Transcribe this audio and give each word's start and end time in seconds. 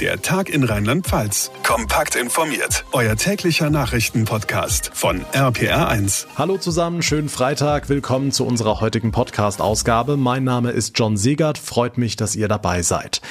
Der 0.00 0.20
Tag 0.20 0.48
in 0.48 0.64
Rheinland-Pfalz. 0.64 1.52
Kompakt 1.62 2.16
informiert. 2.16 2.84
Euer 2.90 3.14
täglicher 3.14 3.70
Nachrichtenpodcast 3.70 4.90
von 4.92 5.20
RPR1. 5.32 6.26
Hallo 6.36 6.56
zusammen, 6.58 7.00
schönen 7.00 7.28
Freitag. 7.28 7.88
Willkommen 7.88 8.32
zu 8.32 8.44
unserer 8.44 8.80
heutigen 8.80 9.12
Podcast-Ausgabe. 9.12 10.16
Mein 10.16 10.42
Name 10.42 10.72
ist 10.72 10.98
John 10.98 11.16
Segert. 11.16 11.58
Freut 11.58 11.96
mich, 11.96 12.16
dass 12.16 12.34
ihr 12.34 12.48
dabei 12.48 12.82
seid. 12.82 13.22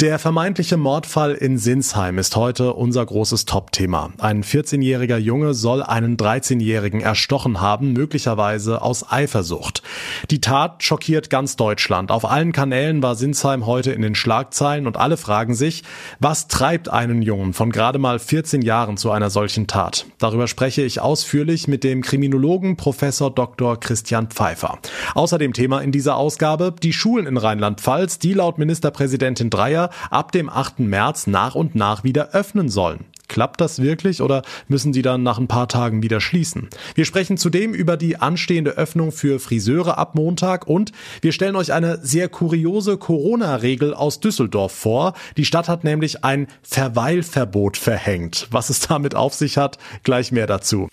Der 0.00 0.18
vermeintliche 0.18 0.78
Mordfall 0.78 1.34
in 1.34 1.58
Sinsheim 1.58 2.16
ist 2.16 2.34
heute 2.34 2.72
unser 2.72 3.04
großes 3.04 3.44
Top-Thema. 3.44 4.10
Ein 4.16 4.42
14-jähriger 4.42 5.18
Junge 5.18 5.52
soll 5.52 5.82
einen 5.82 6.16
13-jährigen 6.16 7.02
erstochen 7.02 7.60
haben, 7.60 7.92
möglicherweise 7.92 8.80
aus 8.80 9.04
Eifersucht. 9.10 9.82
Die 10.30 10.40
Tat 10.40 10.82
schockiert 10.82 11.28
ganz 11.28 11.56
Deutschland. 11.56 12.10
Auf 12.10 12.24
allen 12.24 12.52
Kanälen 12.52 13.02
war 13.02 13.16
Sinsheim 13.16 13.66
heute 13.66 13.92
in 13.92 14.00
den 14.00 14.14
Schlagzeilen 14.14 14.86
und 14.86 14.96
alle 14.96 15.18
fragen 15.18 15.54
sich, 15.54 15.82
was 16.20 16.48
treibt 16.48 16.88
einen 16.88 17.22
Jungen 17.22 17.52
von 17.52 17.70
gerade 17.70 17.98
mal 17.98 18.18
14 18.18 18.62
Jahren 18.62 18.96
zu 18.96 19.10
einer 19.10 19.30
solchen 19.30 19.66
Tat? 19.66 20.06
Darüber 20.18 20.46
spreche 20.46 20.82
ich 20.82 21.00
ausführlich 21.00 21.68
mit 21.68 21.84
dem 21.84 22.02
Kriminologen 22.02 22.76
Professor 22.76 23.30
Dr. 23.34 23.78
Christian 23.80 24.28
Pfeiffer. 24.28 24.78
Außerdem 25.14 25.52
Thema 25.52 25.80
in 25.80 25.92
dieser 25.92 26.16
Ausgabe 26.16 26.74
die 26.82 26.92
Schulen 26.92 27.26
in 27.26 27.36
Rheinland-Pfalz, 27.36 28.18
die 28.18 28.34
laut 28.34 28.58
Ministerpräsidentin 28.58 29.50
Dreyer 29.50 29.90
ab 30.10 30.32
dem 30.32 30.48
8. 30.48 30.80
März 30.80 31.26
nach 31.26 31.54
und 31.54 31.74
nach 31.74 32.04
wieder 32.04 32.30
öffnen 32.30 32.68
sollen. 32.68 33.06
Klappt 33.36 33.60
das 33.60 33.82
wirklich 33.82 34.22
oder 34.22 34.40
müssen 34.66 34.92
die 34.92 35.02
dann 35.02 35.22
nach 35.22 35.36
ein 35.36 35.46
paar 35.46 35.68
Tagen 35.68 36.02
wieder 36.02 36.22
schließen? 36.22 36.70
Wir 36.94 37.04
sprechen 37.04 37.36
zudem 37.36 37.74
über 37.74 37.98
die 37.98 38.16
anstehende 38.16 38.70
Öffnung 38.78 39.12
für 39.12 39.38
Friseure 39.40 39.98
ab 39.98 40.14
Montag 40.14 40.66
und 40.66 40.92
wir 41.20 41.32
stellen 41.32 41.54
euch 41.54 41.74
eine 41.74 41.98
sehr 42.02 42.30
kuriose 42.30 42.96
Corona-Regel 42.96 43.92
aus 43.92 44.20
Düsseldorf 44.20 44.72
vor. 44.72 45.12
Die 45.36 45.44
Stadt 45.44 45.68
hat 45.68 45.84
nämlich 45.84 46.24
ein 46.24 46.46
Verweilverbot 46.62 47.76
verhängt. 47.76 48.48
Was 48.52 48.70
es 48.70 48.80
damit 48.80 49.14
auf 49.14 49.34
sich 49.34 49.58
hat, 49.58 49.76
gleich 50.02 50.32
mehr 50.32 50.46
dazu. 50.46 50.88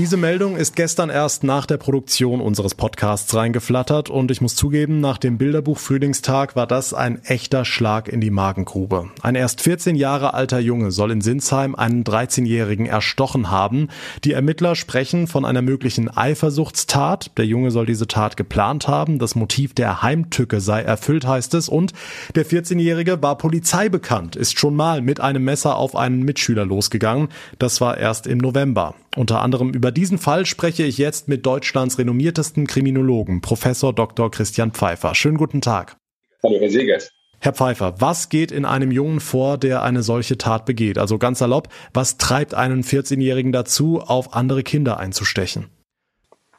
Diese 0.00 0.16
Meldung 0.16 0.56
ist 0.56 0.76
gestern 0.76 1.10
erst 1.10 1.44
nach 1.44 1.66
der 1.66 1.76
Produktion 1.76 2.40
unseres 2.40 2.74
Podcasts 2.74 3.34
reingeflattert 3.34 4.08
und 4.08 4.30
ich 4.30 4.40
muss 4.40 4.56
zugeben, 4.56 4.98
nach 5.00 5.18
dem 5.18 5.36
Bilderbuch 5.36 5.76
Frühlingstag 5.76 6.56
war 6.56 6.66
das 6.66 6.94
ein 6.94 7.22
echter 7.26 7.66
Schlag 7.66 8.08
in 8.08 8.22
die 8.22 8.30
Magengrube. 8.30 9.10
Ein 9.20 9.34
erst 9.34 9.60
14 9.60 9.96
Jahre 9.96 10.32
alter 10.32 10.58
Junge 10.58 10.90
soll 10.90 11.10
in 11.10 11.20
Sinsheim 11.20 11.74
einen 11.74 12.02
13-Jährigen 12.02 12.86
erstochen 12.86 13.50
haben. 13.50 13.88
Die 14.24 14.32
Ermittler 14.32 14.74
sprechen 14.74 15.26
von 15.26 15.44
einer 15.44 15.60
möglichen 15.60 16.08
Eifersuchtstat. 16.08 17.36
Der 17.36 17.44
Junge 17.44 17.70
soll 17.70 17.84
diese 17.84 18.08
Tat 18.08 18.38
geplant 18.38 18.88
haben. 18.88 19.18
Das 19.18 19.34
Motiv 19.34 19.74
der 19.74 20.00
Heimtücke 20.00 20.62
sei 20.62 20.80
erfüllt, 20.80 21.26
heißt 21.26 21.52
es. 21.52 21.68
Und 21.68 21.92
der 22.36 22.46
14-Jährige 22.46 23.20
war 23.20 23.36
Polizei 23.36 23.90
bekannt, 23.90 24.34
ist 24.34 24.58
schon 24.58 24.76
mal 24.76 25.02
mit 25.02 25.20
einem 25.20 25.44
Messer 25.44 25.76
auf 25.76 25.94
einen 25.94 26.22
Mitschüler 26.22 26.64
losgegangen. 26.64 27.28
Das 27.58 27.82
war 27.82 27.98
erst 27.98 28.26
im 28.26 28.38
November. 28.38 28.94
Unter 29.16 29.40
anderem 29.40 29.70
über 29.70 29.90
diesen 29.90 30.18
Fall 30.18 30.46
spreche 30.46 30.84
ich 30.84 30.96
jetzt 30.96 31.26
mit 31.26 31.44
Deutschlands 31.44 31.98
renommiertesten 31.98 32.68
Kriminologen, 32.68 33.40
Professor 33.40 33.92
Dr. 33.92 34.30
Christian 34.30 34.70
Pfeiffer. 34.70 35.16
Schönen 35.16 35.36
guten 35.36 35.60
Tag. 35.60 35.96
Hallo, 36.44 36.58
Herr 36.60 36.70
Segers. 36.70 37.10
Herr 37.40 37.52
Pfeiffer, 37.54 37.94
was 38.00 38.28
geht 38.28 38.52
in 38.52 38.64
einem 38.64 38.92
Jungen 38.92 39.18
vor, 39.18 39.58
der 39.58 39.82
eine 39.82 40.02
solche 40.02 40.38
Tat 40.38 40.64
begeht? 40.64 40.98
Also 40.98 41.18
ganz 41.18 41.40
salopp, 41.40 41.68
was 41.92 42.18
treibt 42.18 42.54
einen 42.54 42.84
14-Jährigen 42.84 43.50
dazu, 43.50 44.00
auf 44.00 44.34
andere 44.34 44.62
Kinder 44.62 44.98
einzustechen? 44.98 45.70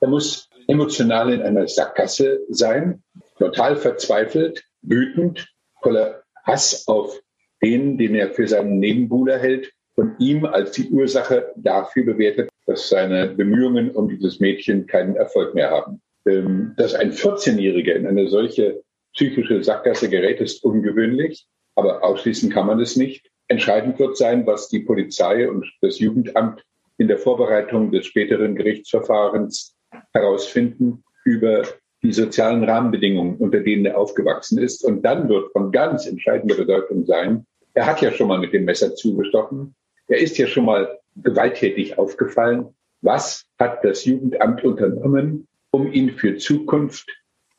Er 0.02 0.10
muss 0.10 0.50
emotional 0.68 1.32
in 1.32 1.42
einer 1.44 1.68
Sackgasse 1.68 2.40
sein, 2.50 3.04
total 3.38 3.78
verzweifelt, 3.78 4.66
wütend, 4.82 5.48
voller 5.82 6.24
Hass 6.44 6.88
auf 6.88 7.18
den, 7.62 7.98
den 7.98 8.16
er 8.16 8.32
für 8.32 8.48
seinen 8.48 8.80
Nebenbuhler 8.80 9.38
hält 9.38 9.72
von 9.96 10.16
ihm 10.20 10.46
als 10.46 10.72
die 10.72 10.90
Ursache 10.90 11.52
dafür 11.56 12.06
bewertet, 12.06 12.50
dass 12.66 12.90
seine 12.90 13.28
Bemühungen 13.28 13.92
um 13.92 14.08
dieses 14.08 14.40
Mädchen 14.40 14.88
keinen 14.88 15.16
Erfolg 15.16 15.54
mehr 15.54 15.70
haben. 15.70 16.02
Ähm, 16.26 16.74
dass 16.78 16.94
ein 16.94 17.12
14-Jähriger 17.12 17.94
in 17.94 18.08
eine 18.08 18.28
solche 18.28 18.82
psychische 19.14 19.64
Sackgasse 19.64 20.10
gerät, 20.10 20.40
ist 20.40 20.64
ungewöhnlich, 20.64 21.48
aber 21.76 22.04
ausschließen 22.04 22.50
kann 22.50 22.68
man 22.68 22.80
es 22.80 22.96
nicht. 22.96 23.30
Entscheidend 23.48 24.00
wird 24.00 24.16
sein, 24.18 24.46
was 24.46 24.70
die 24.70 24.80
Polizei 24.80 25.50
und 25.50 25.66
das 25.82 26.00
Jugendamt 26.00 26.64
in 26.98 27.08
der 27.08 27.18
Vorbereitung 27.18 27.92
des 27.92 28.06
späteren 28.06 28.56
Gerichtsverfahrens 28.56 29.76
herausfinden 30.14 31.04
über 31.26 31.64
die 32.04 32.14
sozialen 32.14 32.64
Rahmenbedingungen, 32.64 33.38
unter 33.38 33.60
denen 33.60 33.86
er 33.86 33.98
aufgewachsen 33.98 34.58
ist. 34.58 34.84
Und 34.84 35.04
dann 35.04 35.28
wird 35.28 35.52
von 35.52 35.72
ganz 35.72 36.08
entscheidender 36.08 36.56
Bedeutung 36.56 37.06
sein, 37.06 37.46
er 37.74 37.86
hat 37.86 38.02
ja 38.02 38.12
schon 38.12 38.28
mal 38.28 38.40
mit 38.40 38.54
dem 38.54 38.66
Messer 38.66 38.96
zugestochen. 38.96 39.76
Er 40.12 40.20
ist 40.20 40.38
ja 40.38 40.46
schon 40.46 40.66
mal 40.66 41.00
gewalttätig 41.16 41.98
aufgefallen. 41.98 42.76
Was 43.02 43.46
hat 43.58 43.82
das 43.86 44.04
Jugendamt 44.04 44.62
unternommen, 44.62 45.48
um 45.72 45.90
ihn 45.94 46.12
für 46.12 46.36
Zukunft 46.36 47.10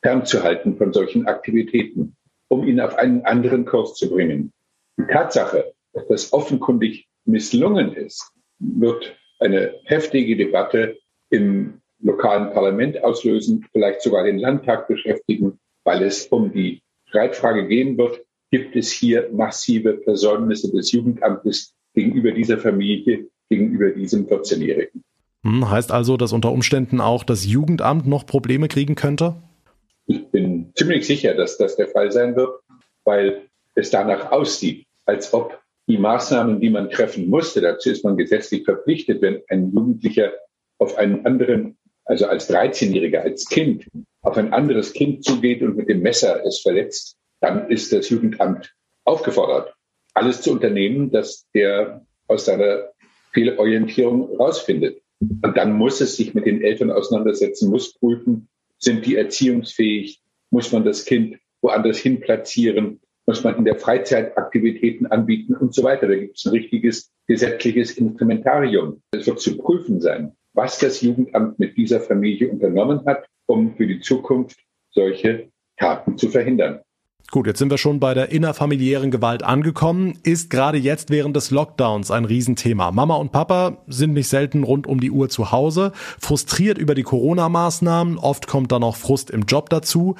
fernzuhalten 0.03 0.77
von 0.77 0.93
solchen 0.93 1.25
Aktivitäten, 1.25 2.15
um 2.49 2.63
ihn 2.67 2.79
auf 2.79 2.95
einen 2.95 3.25
anderen 3.25 3.65
Kurs 3.65 3.95
zu 3.95 4.07
bringen? 4.07 4.53
Die 4.99 5.11
Tatsache, 5.11 5.73
dass 5.93 6.07
das 6.07 6.31
offenkundig 6.31 7.07
misslungen 7.25 7.95
ist, 7.95 8.31
wird 8.59 9.17
eine 9.39 9.73
heftige 9.85 10.37
Debatte 10.37 10.99
im 11.31 11.81
lokalen 12.01 12.53
Parlament 12.53 13.03
auslösen, 13.03 13.65
vielleicht 13.71 14.03
sogar 14.03 14.25
den 14.25 14.37
Landtag 14.37 14.87
beschäftigen, 14.87 15.59
weil 15.85 16.03
es 16.03 16.27
um 16.27 16.53
die 16.53 16.83
Streitfrage 17.07 17.67
gehen 17.67 17.97
wird, 17.97 18.23
gibt 18.51 18.75
es 18.75 18.91
hier 18.91 19.31
massive 19.31 20.01
Versäumnisse 20.03 20.71
des 20.71 20.91
Jugendamtes 20.91 21.73
gegenüber 21.93 22.31
dieser 22.31 22.57
Familie, 22.57 23.27
gegenüber 23.49 23.91
diesem 23.91 24.27
14-Jährigen. 24.27 25.03
Hm, 25.43 25.69
heißt 25.69 25.91
also, 25.91 26.17
dass 26.17 26.33
unter 26.33 26.51
Umständen 26.51 27.01
auch 27.01 27.23
das 27.23 27.45
Jugendamt 27.45 28.07
noch 28.07 28.25
Probleme 28.25 28.67
kriegen 28.67 28.95
könnte? 28.95 29.35
Ich 30.05 30.25
bin 30.27 30.71
ziemlich 30.75 31.05
sicher, 31.05 31.33
dass 31.33 31.57
das 31.57 31.75
der 31.75 31.87
Fall 31.87 32.11
sein 32.11 32.35
wird, 32.35 32.59
weil 33.03 33.43
es 33.75 33.89
danach 33.89 34.31
aussieht, 34.31 34.85
als 35.05 35.33
ob 35.33 35.59
die 35.87 35.97
Maßnahmen, 35.97 36.61
die 36.61 36.69
man 36.69 36.89
treffen 36.89 37.29
musste, 37.29 37.61
dazu 37.61 37.89
ist 37.89 38.03
man 38.03 38.15
gesetzlich 38.15 38.63
verpflichtet, 38.63 39.21
wenn 39.21 39.41
ein 39.49 39.71
Jugendlicher 39.73 40.31
auf 40.77 40.97
einen 40.97 41.25
anderen, 41.25 41.77
also 42.05 42.25
als 42.27 42.49
13-Jähriger, 42.49 43.19
als 43.19 43.45
Kind, 43.45 43.87
auf 44.21 44.37
ein 44.37 44.53
anderes 44.53 44.93
Kind 44.93 45.25
zugeht 45.25 45.61
und 45.61 45.75
mit 45.75 45.89
dem 45.89 46.01
Messer 46.01 46.41
es 46.45 46.61
verletzt, 46.61 47.17
dann 47.41 47.69
ist 47.69 47.91
das 47.91 48.09
Jugendamt 48.09 48.73
aufgefordert, 49.03 49.73
alles 50.13 50.41
zu 50.41 50.51
unternehmen, 50.51 51.11
dass 51.11 51.47
der 51.53 52.05
aus 52.27 52.45
seiner 52.45 52.89
Fehlorientierung 53.33 54.35
rausfindet. 54.37 55.01
Und 55.19 55.57
dann 55.57 55.73
muss 55.73 56.01
es 56.01 56.17
sich 56.17 56.33
mit 56.33 56.45
den 56.45 56.61
Eltern 56.61 56.91
auseinandersetzen, 56.91 57.69
muss 57.69 57.93
prüfen, 57.93 58.49
sind 58.77 59.05
die 59.05 59.15
erziehungsfähig, 59.15 60.21
muss 60.49 60.71
man 60.71 60.83
das 60.83 61.05
Kind 61.05 61.37
woanders 61.61 61.97
hin 61.97 62.19
platzieren, 62.19 62.99
muss 63.25 63.43
man 63.43 63.55
in 63.57 63.65
der 63.65 63.77
Freizeit 63.77 64.37
Aktivitäten 64.37 65.05
anbieten 65.07 65.55
und 65.55 65.73
so 65.73 65.83
weiter. 65.83 66.07
Da 66.07 66.15
gibt 66.15 66.37
es 66.37 66.45
ein 66.45 66.51
richtiges 66.51 67.11
gesetzliches 67.27 67.97
Instrumentarium. 67.97 69.01
Es 69.11 69.25
wird 69.25 69.39
zu 69.39 69.57
prüfen 69.57 70.01
sein, 70.01 70.35
was 70.53 70.79
das 70.79 71.01
Jugendamt 71.01 71.57
mit 71.57 71.77
dieser 71.77 72.01
Familie 72.01 72.49
unternommen 72.49 73.05
hat, 73.05 73.25
um 73.45 73.75
für 73.75 73.87
die 73.87 74.01
Zukunft 74.01 74.59
solche 74.91 75.49
Taten 75.77 76.17
zu 76.17 76.29
verhindern. 76.29 76.81
Gut, 77.33 77.47
jetzt 77.47 77.57
sind 77.57 77.71
wir 77.71 77.79
schon 77.79 77.99
bei 77.99 78.13
der 78.13 78.31
innerfamiliären 78.31 79.09
Gewalt 79.09 79.41
angekommen. 79.41 80.19
Ist 80.23 80.51
gerade 80.51 80.77
jetzt 80.77 81.09
während 81.09 81.35
des 81.35 81.49
Lockdowns 81.49 82.11
ein 82.11 82.25
Riesenthema. 82.25 82.91
Mama 82.91 83.15
und 83.15 83.31
Papa 83.31 83.83
sind 83.87 84.13
nicht 84.13 84.27
selten 84.27 84.61
rund 84.61 84.85
um 84.85 84.99
die 84.99 85.09
Uhr 85.09 85.29
zu 85.29 85.51
Hause, 85.51 85.93
frustriert 85.95 86.77
über 86.77 86.93
die 86.93 87.01
Corona-Maßnahmen. 87.01 88.19
Oft 88.19 88.45
kommt 88.45 88.71
dann 88.71 88.83
auch 88.83 88.95
Frust 88.95 89.31
im 89.31 89.45
Job 89.47 89.71
dazu. 89.71 90.13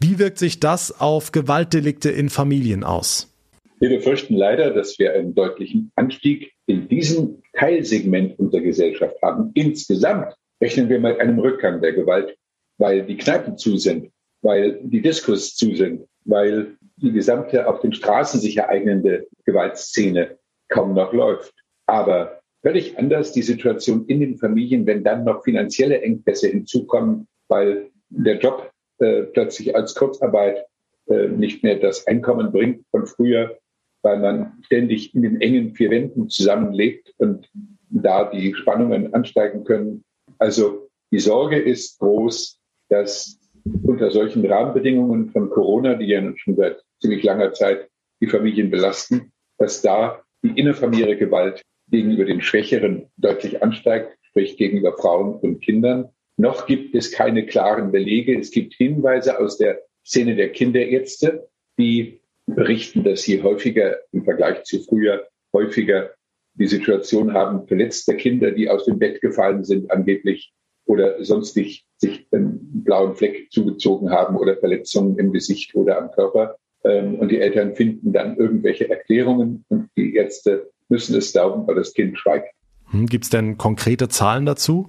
Wie 0.00 0.18
wirkt 0.18 0.38
sich 0.38 0.58
das 0.58 1.02
auf 1.02 1.32
Gewaltdelikte 1.32 2.08
in 2.08 2.30
Familien 2.30 2.82
aus? 2.82 3.30
Wir 3.78 3.90
befürchten 3.90 4.34
leider, 4.34 4.70
dass 4.70 4.98
wir 4.98 5.12
einen 5.12 5.34
deutlichen 5.34 5.92
Anstieg 5.96 6.54
in 6.64 6.88
diesem 6.88 7.42
Teilsegment 7.52 8.38
unserer 8.38 8.62
Gesellschaft 8.62 9.16
haben. 9.20 9.50
Insgesamt 9.52 10.34
rechnen 10.62 10.88
wir 10.88 10.98
mit 10.98 11.20
einem 11.20 11.38
Rückgang 11.38 11.82
der 11.82 11.92
Gewalt, 11.92 12.38
weil 12.78 13.04
die 13.04 13.18
Kneipen 13.18 13.58
zu 13.58 13.76
sind, 13.76 14.13
weil 14.44 14.78
die 14.82 15.00
Diskos 15.00 15.56
zu 15.56 15.74
sind, 15.74 16.06
weil 16.26 16.76
die 16.96 17.12
gesamte 17.12 17.66
auf 17.66 17.80
den 17.80 17.94
Straßen 17.94 18.38
sich 18.38 18.58
ereignende 18.58 19.26
Gewaltszene 19.46 20.38
kaum 20.68 20.94
noch 20.94 21.14
läuft. 21.14 21.54
Aber 21.86 22.40
völlig 22.62 22.98
anders 22.98 23.32
die 23.32 23.42
Situation 23.42 24.04
in 24.06 24.20
den 24.20 24.36
Familien, 24.36 24.86
wenn 24.86 25.02
dann 25.02 25.24
noch 25.24 25.44
finanzielle 25.44 26.02
Engpässe 26.02 26.48
hinzukommen, 26.48 27.26
weil 27.48 27.90
der 28.10 28.38
Job 28.38 28.70
äh, 28.98 29.22
plötzlich 29.22 29.74
als 29.74 29.94
Kurzarbeit 29.94 30.66
äh, 31.06 31.28
nicht 31.28 31.62
mehr 31.62 31.76
das 31.76 32.06
Einkommen 32.06 32.52
bringt 32.52 32.84
von 32.90 33.06
früher, 33.06 33.58
weil 34.02 34.18
man 34.18 34.58
ständig 34.66 35.14
in 35.14 35.22
den 35.22 35.40
engen 35.40 35.74
vier 35.74 35.90
Wänden 35.90 36.28
zusammenlebt 36.28 37.14
und 37.16 37.48
da 37.88 38.30
die 38.30 38.54
Spannungen 38.54 39.14
ansteigen 39.14 39.64
können. 39.64 40.04
Also 40.38 40.90
die 41.10 41.18
Sorge 41.18 41.58
ist 41.58 41.98
groß, 41.98 42.60
dass 42.90 43.38
unter 43.82 44.10
solchen 44.10 44.44
Rahmenbedingungen 44.44 45.30
von 45.30 45.50
Corona, 45.50 45.94
die 45.94 46.06
ja 46.06 46.22
schon 46.36 46.56
seit 46.56 46.82
ziemlich 47.00 47.22
langer 47.22 47.52
Zeit 47.52 47.88
die 48.20 48.26
Familien 48.26 48.70
belasten, 48.70 49.32
dass 49.58 49.82
da 49.82 50.22
die 50.42 50.58
innerfamiliäre 50.58 51.16
Gewalt 51.16 51.62
gegenüber 51.90 52.24
den 52.24 52.40
Schwächeren 52.40 53.10
deutlich 53.16 53.62
ansteigt, 53.62 54.16
sprich 54.22 54.56
gegenüber 54.56 54.96
Frauen 54.96 55.34
und 55.36 55.60
Kindern. 55.60 56.10
Noch 56.36 56.66
gibt 56.66 56.94
es 56.94 57.12
keine 57.12 57.46
klaren 57.46 57.92
Belege. 57.92 58.38
Es 58.38 58.50
gibt 58.50 58.74
Hinweise 58.74 59.38
aus 59.38 59.58
der 59.58 59.80
Szene 60.04 60.36
der 60.36 60.50
Kinderärzte, 60.50 61.48
die 61.78 62.20
berichten, 62.46 63.04
dass 63.04 63.22
sie 63.22 63.42
häufiger 63.42 63.98
im 64.12 64.24
Vergleich 64.24 64.64
zu 64.64 64.80
früher 64.82 65.26
häufiger 65.52 66.10
die 66.54 66.66
Situation 66.66 67.32
haben, 67.32 67.66
verletzte 67.66 68.16
Kinder, 68.16 68.50
die 68.50 68.68
aus 68.68 68.84
dem 68.84 68.98
Bett 68.98 69.20
gefallen 69.20 69.64
sind, 69.64 69.90
angeblich 69.90 70.52
oder 70.86 71.24
sonstig 71.24 71.86
sich 71.96 72.26
einen 72.32 72.82
blauen 72.84 73.14
Fleck 73.14 73.50
zugezogen 73.50 74.10
haben 74.10 74.36
oder 74.36 74.56
Verletzungen 74.56 75.18
im 75.18 75.32
Gesicht 75.32 75.74
oder 75.74 75.98
am 75.98 76.10
Körper. 76.10 76.56
Ähm, 76.84 77.18
und 77.18 77.30
die 77.30 77.40
Eltern 77.40 77.74
finden 77.74 78.12
dann 78.12 78.36
irgendwelche 78.36 78.88
Erklärungen 78.90 79.64
und 79.68 79.88
die 79.96 80.14
Ärzte 80.14 80.70
müssen 80.88 81.16
es 81.16 81.32
glauben, 81.32 81.66
weil 81.66 81.76
das 81.76 81.94
Kind 81.94 82.18
schweigt. 82.18 82.54
Hm, 82.90 83.06
Gibt 83.06 83.24
es 83.24 83.30
denn 83.30 83.56
konkrete 83.56 84.08
Zahlen 84.08 84.46
dazu? 84.46 84.88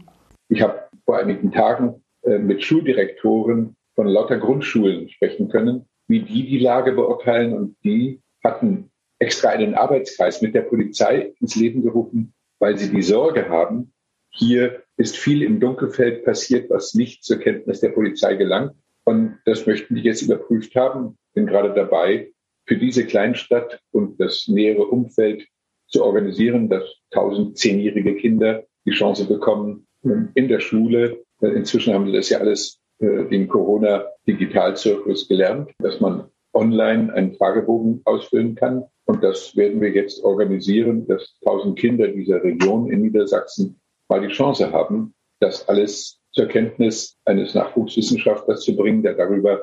Ich 0.49 0.61
habe 0.61 0.81
vor 1.05 1.17
einigen 1.17 1.51
Tagen 1.51 2.03
äh, 2.23 2.37
mit 2.37 2.63
Schuldirektoren 2.63 3.75
von 3.95 4.07
lauter 4.07 4.37
Grundschulen 4.37 5.09
sprechen 5.09 5.49
können, 5.49 5.85
wie 6.07 6.21
die 6.21 6.47
die 6.47 6.59
Lage 6.59 6.91
beurteilen. 6.91 7.53
Und 7.53 7.77
die 7.83 8.21
hatten 8.43 8.91
extra 9.19 9.49
einen 9.49 9.75
Arbeitskreis 9.75 10.41
mit 10.41 10.53
der 10.53 10.61
Polizei 10.61 11.33
ins 11.39 11.55
Leben 11.55 11.81
gerufen, 11.81 12.33
weil 12.59 12.77
sie 12.77 12.91
die 12.91 13.01
Sorge 13.01 13.49
haben, 13.49 13.93
hier 14.35 14.83
ist 14.97 15.17
viel 15.17 15.41
im 15.41 15.59
Dunkelfeld 15.59 16.25
passiert, 16.25 16.69
was 16.69 16.93
nicht 16.93 17.23
zur 17.23 17.37
Kenntnis 17.37 17.79
der 17.79 17.89
Polizei 17.89 18.35
gelangt. 18.35 18.73
Und 19.03 19.39
das 19.45 19.65
möchten 19.65 19.95
die 19.95 20.01
jetzt 20.01 20.21
überprüft 20.21 20.75
haben. 20.75 21.17
Bin 21.33 21.47
gerade 21.47 21.73
dabei, 21.73 22.31
für 22.65 22.77
diese 22.77 23.05
Kleinstadt 23.05 23.79
und 23.91 24.19
das 24.19 24.47
nähere 24.47 24.85
Umfeld 24.85 25.47
zu 25.87 26.03
organisieren, 26.03 26.69
dass 26.69 26.83
tausend 27.11 27.57
zehnjährige 27.57 28.15
Kinder 28.15 28.63
die 28.85 28.91
Chance 28.91 29.25
bekommen, 29.25 29.87
in 30.35 30.47
der 30.47 30.59
Schule, 30.59 31.23
inzwischen 31.41 31.93
haben 31.93 32.05
sie 32.05 32.13
das 32.13 32.29
ja 32.29 32.39
alles 32.39 32.79
äh, 32.99 33.25
den 33.25 33.47
Corona-Digitalzirkus 33.47 35.27
gelernt, 35.27 35.71
dass 35.79 35.99
man 35.99 36.29
online 36.53 37.11
einen 37.13 37.33
Fragebogen 37.33 38.01
ausfüllen 38.05 38.55
kann. 38.55 38.83
Und 39.05 39.23
das 39.23 39.55
werden 39.55 39.81
wir 39.81 39.89
jetzt 39.89 40.23
organisieren, 40.23 41.07
dass 41.07 41.37
tausend 41.43 41.77
Kinder 41.77 42.07
dieser 42.07 42.43
Region 42.43 42.91
in 42.91 43.01
Niedersachsen 43.01 43.79
mal 44.09 44.21
die 44.21 44.33
Chance 44.33 44.71
haben, 44.71 45.13
das 45.39 45.67
alles 45.67 46.19
zur 46.31 46.47
Kenntnis 46.47 47.17
eines 47.25 47.53
Nachwuchswissenschaftlers 47.53 48.61
zu 48.61 48.75
bringen, 48.75 49.03
der 49.03 49.13
darüber 49.15 49.61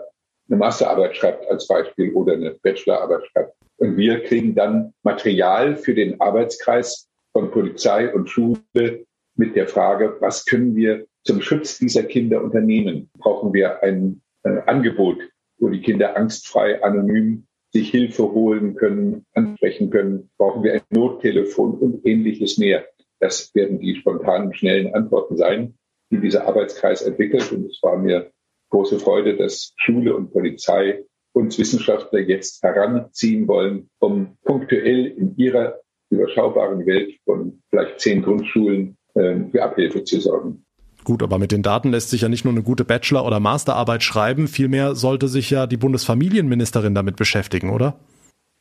eine 0.49 0.59
Masterarbeit 0.59 1.17
schreibt 1.17 1.49
als 1.51 1.67
Beispiel 1.67 2.13
oder 2.15 2.35
eine 2.35 2.53
Bachelorarbeit 2.63 3.27
schreibt. 3.27 3.55
Und 3.77 3.97
wir 3.97 4.23
kriegen 4.25 4.55
dann 4.55 4.93
Material 5.03 5.77
für 5.77 5.95
den 5.95 6.21
Arbeitskreis 6.21 7.09
von 7.33 7.51
Polizei 7.51 8.13
und 8.13 8.29
Schule 8.29 9.05
mit 9.37 9.57
der 9.57 9.67
Frage, 9.67 10.17
was 10.21 10.45
können 10.45 10.77
wir 10.77 11.07
zum 11.25 11.41
Schutz 11.41 11.79
dieser 11.79 12.03
Kinder 12.03 12.43
unternehmen? 12.43 13.11
Brauchen 13.19 13.53
wir 13.53 13.83
ein, 13.83 14.21
ein 14.43 14.59
Angebot, 14.69 15.19
wo 15.59 15.69
die 15.69 15.81
Kinder 15.81 16.17
angstfrei, 16.17 16.83
anonym 16.83 17.47
sich 17.73 17.91
Hilfe 17.91 18.25
holen 18.25 18.75
können, 18.75 19.25
ansprechen 19.35 19.91
können? 19.91 20.31
Brauchen 20.37 20.63
wir 20.63 20.75
ein 20.75 20.83
Nottelefon 20.91 21.79
und 21.79 22.07
ähnliches 22.07 22.59
mehr? 22.59 22.85
Das 23.23 23.55
werden 23.55 23.79
die 23.79 23.95
spontanen, 23.95 24.53
schnellen 24.53 24.93
Antworten 24.95 25.37
sein, 25.37 25.75
die 26.11 26.21
dieser 26.21 26.49
Arbeitskreis 26.49 27.03
entwickelt. 27.03 27.53
Und 27.53 27.71
es 27.71 27.79
war 27.81 27.97
mir 27.97 28.33
große 28.71 28.99
Freude, 28.99 29.37
dass 29.37 29.75
Schule 29.77 30.17
und 30.17 30.33
Polizei 30.33 31.05
uns 31.33 31.57
Wissenschaftler 31.57 32.19
jetzt 32.19 32.65
heranziehen 32.65 33.47
wollen, 33.47 33.89
um 34.01 34.37
punktuell 34.45 35.07
in 35.07 35.37
ihrer 35.37 35.79
überschaubaren 36.11 36.85
Welt 36.85 37.15
von 37.25 37.63
vielleicht 37.71 38.01
zehn 38.01 38.23
Grundschulen 38.23 38.97
äh, 39.15 39.37
für 39.53 39.63
Abhilfe 39.63 40.03
zu 40.03 40.21
sorgen. 40.21 40.67
Gut, 41.05 41.23
aber 41.23 41.39
mit 41.39 41.53
den 41.53 41.63
Daten 41.63 41.93
lässt 41.93 42.11
sich 42.11 42.23
ja 42.23 42.29
nicht 42.29 42.45
nur 42.45 42.53
eine 42.53 42.65
gute 42.65 42.85
Bachelor- 42.85 43.25
oder 43.25 43.39
Masterarbeit 43.39 44.03
schreiben, 44.03 44.49
vielmehr 44.49 44.97
sollte 44.97 45.29
sich 45.29 45.49
ja 45.49 45.69
die 45.69 45.77
Bundesfamilienministerin 45.77 46.95
damit 46.97 47.15
beschäftigen, 47.15 47.71
oder? 47.71 48.01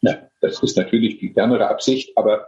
Ja, 0.01 0.17
das 0.39 0.61
ist 0.61 0.77
natürlich 0.77 1.17
die 1.17 1.33
fernere 1.33 1.67
Absicht, 1.67 2.15
aber 2.15 2.47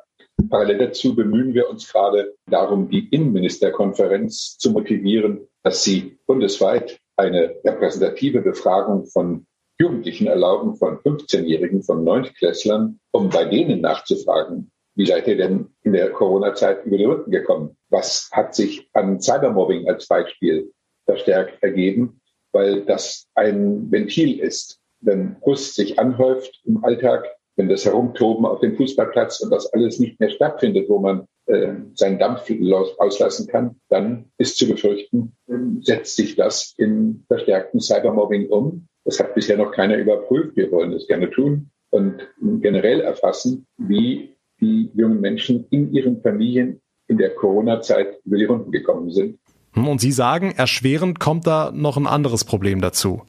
Parallel 0.50 0.78
dazu 0.78 1.16
bemühen 1.16 1.54
wir 1.54 1.70
uns 1.70 1.92
gerade 1.92 2.36
darum, 2.48 2.90
die 2.90 3.10
Innenministerkonferenz 3.10 4.58
zu 4.58 4.72
motivieren, 4.72 5.48
dass 5.64 5.84
sie 5.84 6.18
bundesweit 6.28 7.00
eine 7.16 7.56
repräsentative 7.64 8.42
Befragung 8.42 9.06
von 9.06 9.46
Jugendlichen 9.80 10.28
erlauben, 10.28 10.76
von 10.76 11.00
15-Jährigen, 11.00 11.84
von 11.84 12.04
Neuntklässlern, 12.04 13.00
um 13.12 13.30
bei 13.30 13.46
denen 13.46 13.82
nachzufragen, 13.82 14.72
wie 14.96 15.08
seid 15.08 15.28
ihr 15.28 15.38
denn 15.38 15.70
in 15.82 15.94
der 15.94 16.12
Corona-Zeit 16.12 16.86
über 16.86 16.98
die 16.98 17.06
Rücken 17.06 17.32
gekommen? 17.32 17.76
Was 17.90 18.30
hat 18.32 18.54
sich 18.54 18.90
an 18.94 19.20
Cybermobbing 19.20 19.90
als 19.90 20.08
Beispiel 20.08 20.72
verstärkt 21.06 21.64
ergeben? 21.64 22.22
Weil 22.52 22.86
das 22.86 23.28
ein 23.34 23.92
Ventil 23.92 24.40
ist. 24.40 24.80
Wenn 25.02 25.38
Frust 25.38 25.76
sich 25.76 25.98
anhäuft 25.98 26.62
im 26.66 26.84
Alltag, 26.84 27.26
wenn 27.56 27.70
das 27.70 27.86
Herumtoben 27.86 28.46
auf 28.46 28.60
dem 28.60 28.76
Fußballplatz 28.76 29.42
und 29.42 29.52
das 29.52 29.72
alles 29.74 30.00
nicht 30.00 30.20
mehr 30.20 30.30
stattfindet, 30.30 30.90
wo 30.90 31.00
man 31.00 31.28
äh, 31.46 31.74
seinen 31.94 32.20
Dampf 32.20 32.50
auslassen 32.98 33.48
kann, 33.48 33.76
dann 33.90 34.32
ist 34.38 34.58
zu 34.58 34.68
befürchten, 34.68 35.36
setzt 35.82 36.16
sich 36.16 36.36
das 36.36 36.74
in 36.78 37.26
verstärkten 37.28 37.80
Cybermobbing 37.80 38.48
um. 38.48 38.88
Das 39.06 39.20
hat 39.20 39.36
bisher 39.36 39.58
noch 39.58 39.72
keiner 39.72 39.98
überprüft. 39.98 40.56
Wir 40.56 40.72
wollen 40.72 40.92
das 40.92 41.08
gerne 41.08 41.30
tun 41.30 41.70
und 41.90 42.28
generell 42.62 43.02
erfassen, 43.02 43.68
wie 43.78 44.36
die 44.60 44.90
jungen 44.96 45.20
Menschen 45.20 45.68
in 45.70 45.94
ihren 45.94 46.22
Familien 46.22 46.82
in 47.08 47.18
der 47.18 47.36
Corona-Zeit 47.36 48.20
über 48.24 48.38
die 48.38 48.46
Runden 48.46 48.72
gekommen 48.72 49.12
sind. 49.12 49.38
Hm, 49.74 49.88
und 49.88 50.02
Sie 50.02 50.12
sagen, 50.12 50.54
erschwerend 50.56 51.20
kommt 51.20 51.46
da 51.46 51.72
noch 51.72 51.98
ein 51.98 52.08
anderes 52.08 52.46
Problem 52.46 52.82
dazu. 52.82 53.24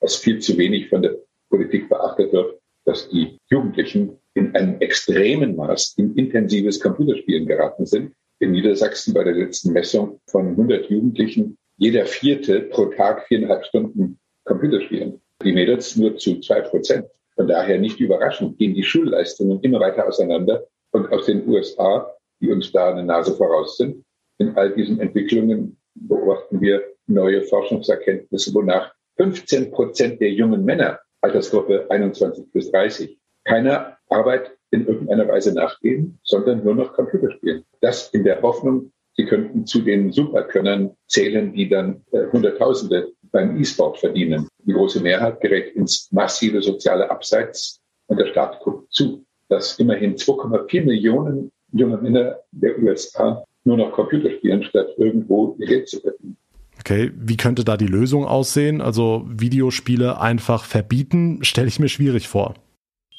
Was 0.00 0.16
viel 0.16 0.38
zu 0.38 0.56
wenig 0.58 0.88
von 0.88 1.02
der 1.02 1.16
Politik 1.48 1.88
beachtet 1.88 2.32
wird, 2.32 2.59
dass 2.90 3.08
die 3.08 3.38
Jugendlichen 3.46 4.18
in 4.34 4.52
einem 4.56 4.80
extremen 4.80 5.54
Maß 5.54 5.94
in 5.96 6.16
intensives 6.16 6.80
Computerspielen 6.80 7.46
geraten 7.46 7.86
sind. 7.86 8.12
In 8.40 8.50
Niedersachsen 8.50 9.14
bei 9.14 9.22
der 9.22 9.34
letzten 9.34 9.72
Messung 9.72 10.20
von 10.26 10.48
100 10.48 10.90
Jugendlichen 10.90 11.56
jeder 11.76 12.04
vierte 12.04 12.62
pro 12.62 12.86
Tag 12.86 13.28
viereinhalb 13.28 13.64
Stunden 13.64 14.18
Computerspielen. 14.44 15.20
Die 15.44 15.52
Mädels 15.52 15.94
nur 15.96 16.16
zu 16.16 16.40
zwei 16.40 16.62
Prozent. 16.62 17.06
Von 17.36 17.46
daher 17.46 17.78
nicht 17.78 18.00
überraschend 18.00 18.58
gehen 18.58 18.74
die 18.74 18.82
Schulleistungen 18.82 19.60
immer 19.60 19.78
weiter 19.78 20.08
auseinander. 20.08 20.66
Und 20.90 21.12
aus 21.12 21.26
den 21.26 21.48
USA, 21.48 22.12
die 22.40 22.50
uns 22.50 22.72
da 22.72 22.90
eine 22.90 23.04
Nase 23.04 23.36
voraus 23.36 23.76
sind, 23.76 24.04
in 24.38 24.56
all 24.56 24.74
diesen 24.74 24.98
Entwicklungen 24.98 25.76
beobachten 25.94 26.60
wir 26.60 26.82
neue 27.06 27.42
Forschungserkenntnisse, 27.42 28.52
wonach 28.52 28.92
15 29.16 29.70
Prozent 29.70 30.20
der 30.20 30.32
jungen 30.32 30.64
Männer 30.64 30.98
Altersgruppe 31.22 31.86
21 31.90 32.52
bis 32.52 32.70
30 32.70 33.18
keiner 33.44 33.96
Arbeit 34.08 34.52
in 34.70 34.86
irgendeiner 34.86 35.26
Weise 35.28 35.52
nachgehen, 35.52 36.18
sondern 36.22 36.64
nur 36.64 36.74
noch 36.74 36.92
Computer 36.92 37.30
spielen. 37.32 37.64
Das 37.80 38.10
in 38.10 38.24
der 38.24 38.40
Hoffnung, 38.42 38.92
sie 39.14 39.24
könnten 39.24 39.66
zu 39.66 39.80
den 39.80 40.12
Superkönnern 40.12 40.96
zählen, 41.08 41.52
die 41.52 41.68
dann 41.68 42.04
äh, 42.12 42.26
Hunderttausende 42.32 43.12
beim 43.32 43.60
E-Sport 43.60 43.98
verdienen. 43.98 44.48
Die 44.64 44.72
große 44.72 45.00
Mehrheit 45.00 45.40
gerät 45.40 45.74
ins 45.74 46.10
massive 46.12 46.62
soziale 46.62 47.10
Abseits 47.10 47.80
und 48.06 48.18
der 48.18 48.26
Staat 48.26 48.60
guckt 48.60 48.92
zu, 48.92 49.24
dass 49.48 49.78
immerhin 49.78 50.16
2,4 50.16 50.84
Millionen 50.84 51.50
junge 51.72 51.96
Männer 51.98 52.38
der 52.52 52.78
USA 52.78 53.44
nur 53.64 53.76
noch 53.76 53.92
Computer 53.92 54.30
spielen, 54.30 54.62
statt 54.62 54.88
irgendwo 54.96 55.56
ihr 55.58 55.66
Geld 55.66 55.88
zu 55.88 56.00
verdienen. 56.00 56.36
Okay, 56.80 57.12
wie 57.14 57.36
könnte 57.36 57.62
da 57.62 57.76
die 57.76 57.86
Lösung 57.86 58.24
aussehen? 58.24 58.80
Also 58.80 59.24
Videospiele 59.28 60.18
einfach 60.18 60.64
verbieten, 60.64 61.44
stelle 61.44 61.68
ich 61.68 61.78
mir 61.78 61.88
schwierig 61.88 62.26
vor. 62.26 62.54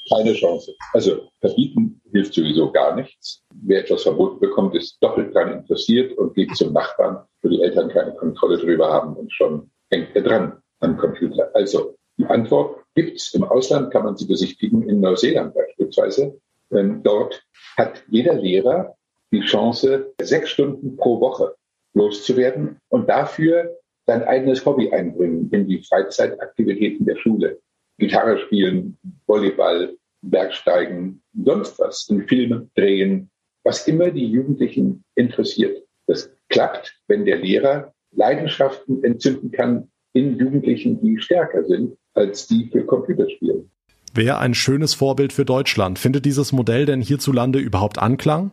Keine 0.09 0.33
Chance. 0.33 0.73
Also 0.93 1.29
verbieten 1.39 2.01
hilft 2.11 2.33
sowieso 2.33 2.71
gar 2.71 2.95
nichts. 2.95 3.43
Wer 3.63 3.81
etwas 3.81 4.03
verboten 4.03 4.39
bekommt, 4.39 4.75
ist 4.75 4.97
doppelt 5.01 5.33
daran 5.35 5.59
interessiert 5.59 6.17
und 6.17 6.33
geht 6.33 6.53
zum 6.57 6.73
Nachbarn, 6.73 7.23
wo 7.41 7.49
die 7.49 7.61
Eltern 7.61 7.89
keine 7.89 8.13
Kontrolle 8.15 8.57
drüber 8.57 8.91
haben 8.91 9.15
und 9.15 9.31
schon 9.31 9.69
hängt 9.89 10.15
er 10.15 10.23
dran 10.23 10.61
am 10.79 10.97
Computer. 10.97 11.49
Also 11.53 11.95
die 12.17 12.25
Antwort 12.25 12.83
gibt's. 12.95 13.33
Im 13.33 13.43
Ausland 13.43 13.93
kann 13.93 14.03
man 14.03 14.17
sie 14.17 14.25
besichtigen, 14.25 14.89
in 14.89 14.99
Neuseeland 14.99 15.53
beispielsweise. 15.53 16.37
Dort 16.69 17.43
hat 17.77 18.03
jeder 18.09 18.33
Lehrer 18.33 18.95
die 19.31 19.41
Chance, 19.41 20.13
sechs 20.21 20.49
Stunden 20.49 20.97
pro 20.97 21.21
Woche 21.21 21.55
loszuwerden 21.93 22.77
und 22.89 23.09
dafür 23.09 23.77
sein 24.05 24.23
eigenes 24.23 24.65
Hobby 24.65 24.91
einbringen 24.91 25.49
in 25.51 25.67
die 25.67 25.83
Freizeitaktivitäten 25.83 27.05
der 27.05 27.17
Schule. 27.17 27.59
Gitarre 27.97 28.39
spielen, 28.39 28.97
Volleyball, 29.27 29.95
Bergsteigen, 30.21 31.21
sonst 31.43 31.79
was, 31.79 32.07
in 32.09 32.27
Filme 32.27 32.69
drehen, 32.75 33.29
was 33.63 33.87
immer 33.87 34.11
die 34.11 34.25
Jugendlichen 34.25 35.03
interessiert. 35.15 35.83
Das 36.07 36.31
klappt, 36.49 36.99
wenn 37.07 37.25
der 37.25 37.37
Lehrer 37.37 37.93
Leidenschaften 38.11 39.03
entzünden 39.03 39.51
kann, 39.51 39.89
in 40.13 40.37
Jugendlichen, 40.37 40.99
die 41.01 41.19
stärker 41.19 41.63
sind 41.63 41.95
als 42.13 42.47
die 42.47 42.69
für 42.71 42.85
Computerspiele. 42.85 43.65
Wäre 44.13 44.39
ein 44.39 44.53
schönes 44.53 44.93
Vorbild 44.93 45.31
für 45.31 45.45
Deutschland. 45.45 45.97
Findet 45.97 46.25
dieses 46.25 46.51
Modell 46.51 46.85
denn 46.85 47.01
hierzulande 47.01 47.59
überhaupt 47.59 47.97
Anklang? 47.97 48.51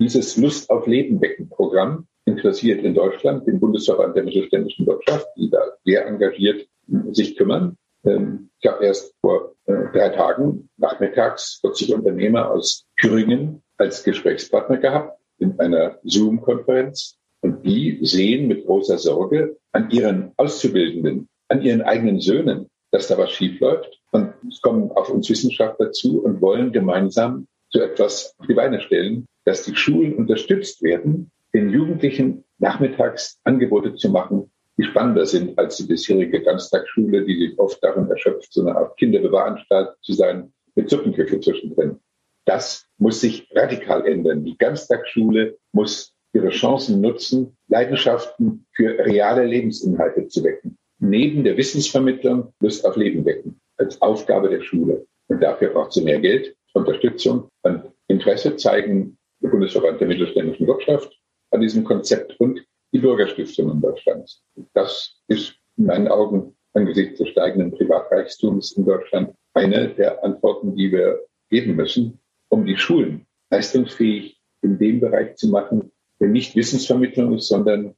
Dieses 0.00 0.36
Lust 0.36 0.70
auf 0.70 0.86
Leben 0.86 1.20
wecken 1.20 1.48
Programm 1.48 2.06
interessiert 2.36 2.84
in 2.84 2.94
Deutschland 2.94 3.46
den 3.46 3.60
Bundesverband 3.60 4.16
der 4.16 4.24
mittelständischen 4.24 4.86
Wirtschaft, 4.86 5.26
die 5.36 5.50
da 5.50 5.60
sehr 5.84 6.06
engagiert 6.06 6.66
sich 7.12 7.36
kümmern. 7.36 7.76
Ähm, 8.04 8.50
ich 8.60 8.70
habe 8.70 8.84
erst 8.84 9.14
vor 9.20 9.54
äh, 9.66 9.72
drei 9.92 10.10
Tagen 10.10 10.68
nachmittags 10.76 11.58
40 11.60 11.94
Unternehmer 11.94 12.50
aus 12.50 12.86
Thüringen 13.00 13.62
als 13.78 14.04
Gesprächspartner 14.04 14.78
gehabt 14.78 15.18
in 15.38 15.58
einer 15.60 15.98
Zoom-Konferenz. 16.04 17.16
Und 17.40 17.64
die 17.64 17.98
sehen 18.02 18.48
mit 18.48 18.64
großer 18.64 18.98
Sorge 18.98 19.58
an 19.72 19.90
ihren 19.90 20.32
Auszubildenden, 20.36 21.28
an 21.48 21.62
ihren 21.62 21.82
eigenen 21.82 22.20
Söhnen, 22.20 22.68
dass 22.90 23.08
da 23.08 23.18
was 23.18 23.32
schiefläuft. 23.32 24.00
Und 24.12 24.32
es 24.48 24.60
kommen 24.60 24.90
auf 24.92 25.10
uns 25.10 25.28
Wissenschaftler 25.28 25.92
zu 25.92 26.24
und 26.24 26.40
wollen 26.40 26.72
gemeinsam 26.72 27.46
so 27.68 27.80
etwas 27.80 28.34
auf 28.38 28.46
die 28.46 28.54
Beine 28.54 28.80
stellen, 28.80 29.26
dass 29.44 29.64
die 29.64 29.74
Schulen 29.74 30.14
unterstützt 30.14 30.82
werden, 30.82 31.30
den 31.54 31.70
Jugendlichen 31.70 32.44
nachmittags 32.58 33.40
Angebote 33.44 33.94
zu 33.94 34.10
machen, 34.10 34.50
die 34.76 34.82
spannender 34.82 35.24
sind 35.24 35.56
als 35.56 35.76
die 35.76 35.84
bisherige 35.84 36.42
Ganztagsschule, 36.42 37.24
die 37.24 37.38
sich 37.38 37.58
oft 37.58 37.82
darin 37.82 38.10
erschöpft, 38.10 38.52
so 38.52 38.62
eine 38.62 38.76
Art 38.76 38.96
Kinderbewahranstalt 38.96 39.96
zu 40.02 40.12
sein, 40.12 40.52
mit 40.74 40.90
Suppenküche 40.90 41.38
zwischendrin. 41.40 42.00
Das 42.44 42.86
muss 42.98 43.20
sich 43.20 43.48
radikal 43.54 44.04
ändern. 44.06 44.44
Die 44.44 44.58
Ganztagsschule 44.58 45.56
muss 45.72 46.14
ihre 46.32 46.50
Chancen 46.50 47.00
nutzen, 47.00 47.56
Leidenschaften 47.68 48.66
für 48.72 48.98
reale 48.98 49.44
Lebensinhalte 49.44 50.26
zu 50.26 50.42
wecken. 50.42 50.76
Neben 50.98 51.44
der 51.44 51.56
Wissensvermittlung 51.56 52.52
Lust 52.60 52.84
auf 52.84 52.96
Leben 52.96 53.24
wecken, 53.24 53.60
als 53.76 54.02
Aufgabe 54.02 54.48
der 54.48 54.62
Schule. 54.62 55.06
Und 55.28 55.40
dafür 55.40 55.68
braucht 55.68 55.92
sie 55.92 56.02
mehr 56.02 56.18
Geld, 56.18 56.56
Unterstützung 56.72 57.48
und 57.62 57.84
Interesse 58.08 58.56
zeigen 58.56 59.16
der 59.40 59.50
Bundesverband 59.50 60.00
der 60.00 60.08
mittelständischen 60.08 60.66
Wirtschaft 60.66 61.16
an 61.54 61.60
diesem 61.60 61.84
Konzept 61.84 62.38
und 62.40 62.60
die 62.92 62.98
Bürgerstiftungen 62.98 63.80
Deutschlands. 63.80 64.42
Das 64.74 65.20
ist 65.28 65.54
in 65.76 65.86
meinen 65.86 66.08
Augen 66.08 66.54
angesichts 66.74 67.18
des 67.18 67.28
steigenden 67.28 67.70
Privatreichtums 67.70 68.72
in 68.72 68.84
Deutschland 68.84 69.34
eine 69.54 69.88
der 69.88 70.22
Antworten, 70.24 70.74
die 70.74 70.90
wir 70.90 71.20
geben 71.48 71.76
müssen, 71.76 72.18
um 72.48 72.66
die 72.66 72.76
Schulen 72.76 73.26
leistungsfähig 73.50 74.40
in 74.62 74.78
dem 74.78 75.00
Bereich 75.00 75.36
zu 75.36 75.48
machen, 75.48 75.92
der 76.20 76.28
nicht 76.28 76.56
Wissensvermittlung 76.56 77.34
ist, 77.34 77.48
sondern 77.48 77.94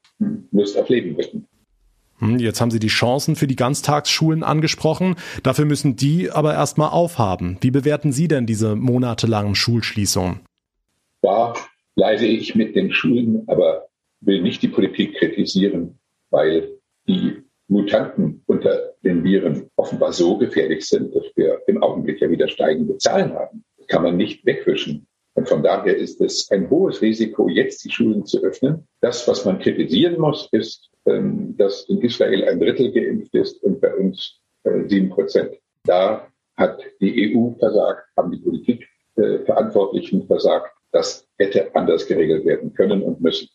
Lust 0.51 0.77
auf 0.77 0.89
Leben 0.91 1.17
wecken. 1.17 1.47
Hm, 2.19 2.39
jetzt 2.39 2.61
haben 2.61 2.71
Sie 2.71 2.79
die 2.79 2.89
Chancen 2.89 3.37
für 3.37 3.47
die 3.47 3.57
Ganztagsschulen 3.57 4.43
angesprochen. 4.43 5.17
Dafür 5.43 5.65
müssen 5.65 5.97
die 5.97 6.31
aber 6.31 6.53
erstmal 6.55 6.91
aufhaben. 6.91 7.57
Wie 7.61 7.71
bewerten 7.71 8.13
Sie 8.13 8.29
denn 8.29 8.47
diese 8.47 8.75
monatelangen 8.77 9.55
Schulschließungen? 9.55 10.41
Da 11.23 11.55
leide 11.97 12.27
ich 12.27 12.55
mit 12.55 12.77
den 12.77 12.93
Schulen, 12.93 13.43
aber 13.49 13.89
will 14.21 14.43
nicht 14.43 14.63
die 14.63 14.69
Politik 14.69 15.17
kritisieren, 15.17 15.99
weil 16.31 16.71
die 17.09 17.43
Mutanten 17.69 18.43
unter 18.47 18.95
den 19.03 19.25
Viren 19.25 19.69
offenbar 19.77 20.13
so 20.13 20.39
gefährlich 20.39 20.87
sind, 20.87 21.15
dass 21.15 21.25
wir 21.35 21.61
im 21.67 21.83
Augenblick 21.83 22.21
ja 22.21 22.31
wieder 22.31 22.49
steigende 22.49 22.97
Zahlen 22.99 23.33
haben. 23.35 23.65
Das 23.79 23.87
kann 23.89 24.03
man 24.03 24.17
nicht 24.17 24.45
wegwischen. 24.47 25.07
Und 25.35 25.49
von 25.49 25.63
daher 25.63 25.97
ist 25.97 26.21
es 26.21 26.51
ein 26.51 26.71
hohes 26.71 27.03
Risiko, 27.03 27.49
jetzt 27.49 27.85
die 27.85 27.91
Schulen 27.91 28.25
zu 28.25 28.43
öffnen. 28.43 28.87
Das, 29.01 29.29
was 29.29 29.45
man 29.45 29.59
kritisieren 29.59 30.19
muss, 30.19 30.49
ist, 30.53 30.91
ähm, 31.05 31.55
dass 31.57 31.89
in 31.89 32.01
Israel 32.01 32.45
ein 32.45 32.59
Drittel 32.59 32.91
geimpft 32.93 33.35
ist 33.35 33.63
und 33.63 33.81
bei 33.81 33.95
uns 33.95 34.41
äh, 34.65 34.89
sieben 34.89 35.11
Prozent. 35.11 35.59
Da 35.85 36.27
hat 36.57 36.81
die 37.01 37.37
EU 37.37 37.51
versagt, 37.59 38.09
haben 38.17 38.33
die 38.33 38.39
Politikverantwortlichen 38.39 40.23
äh, 40.23 40.27
versagt. 40.27 40.76
Das 40.93 41.27
hätte 41.39 41.75
anders 41.75 42.07
geregelt 42.07 42.45
werden 42.45 42.73
können 42.75 43.03
und 43.03 43.21
müssen. 43.21 43.49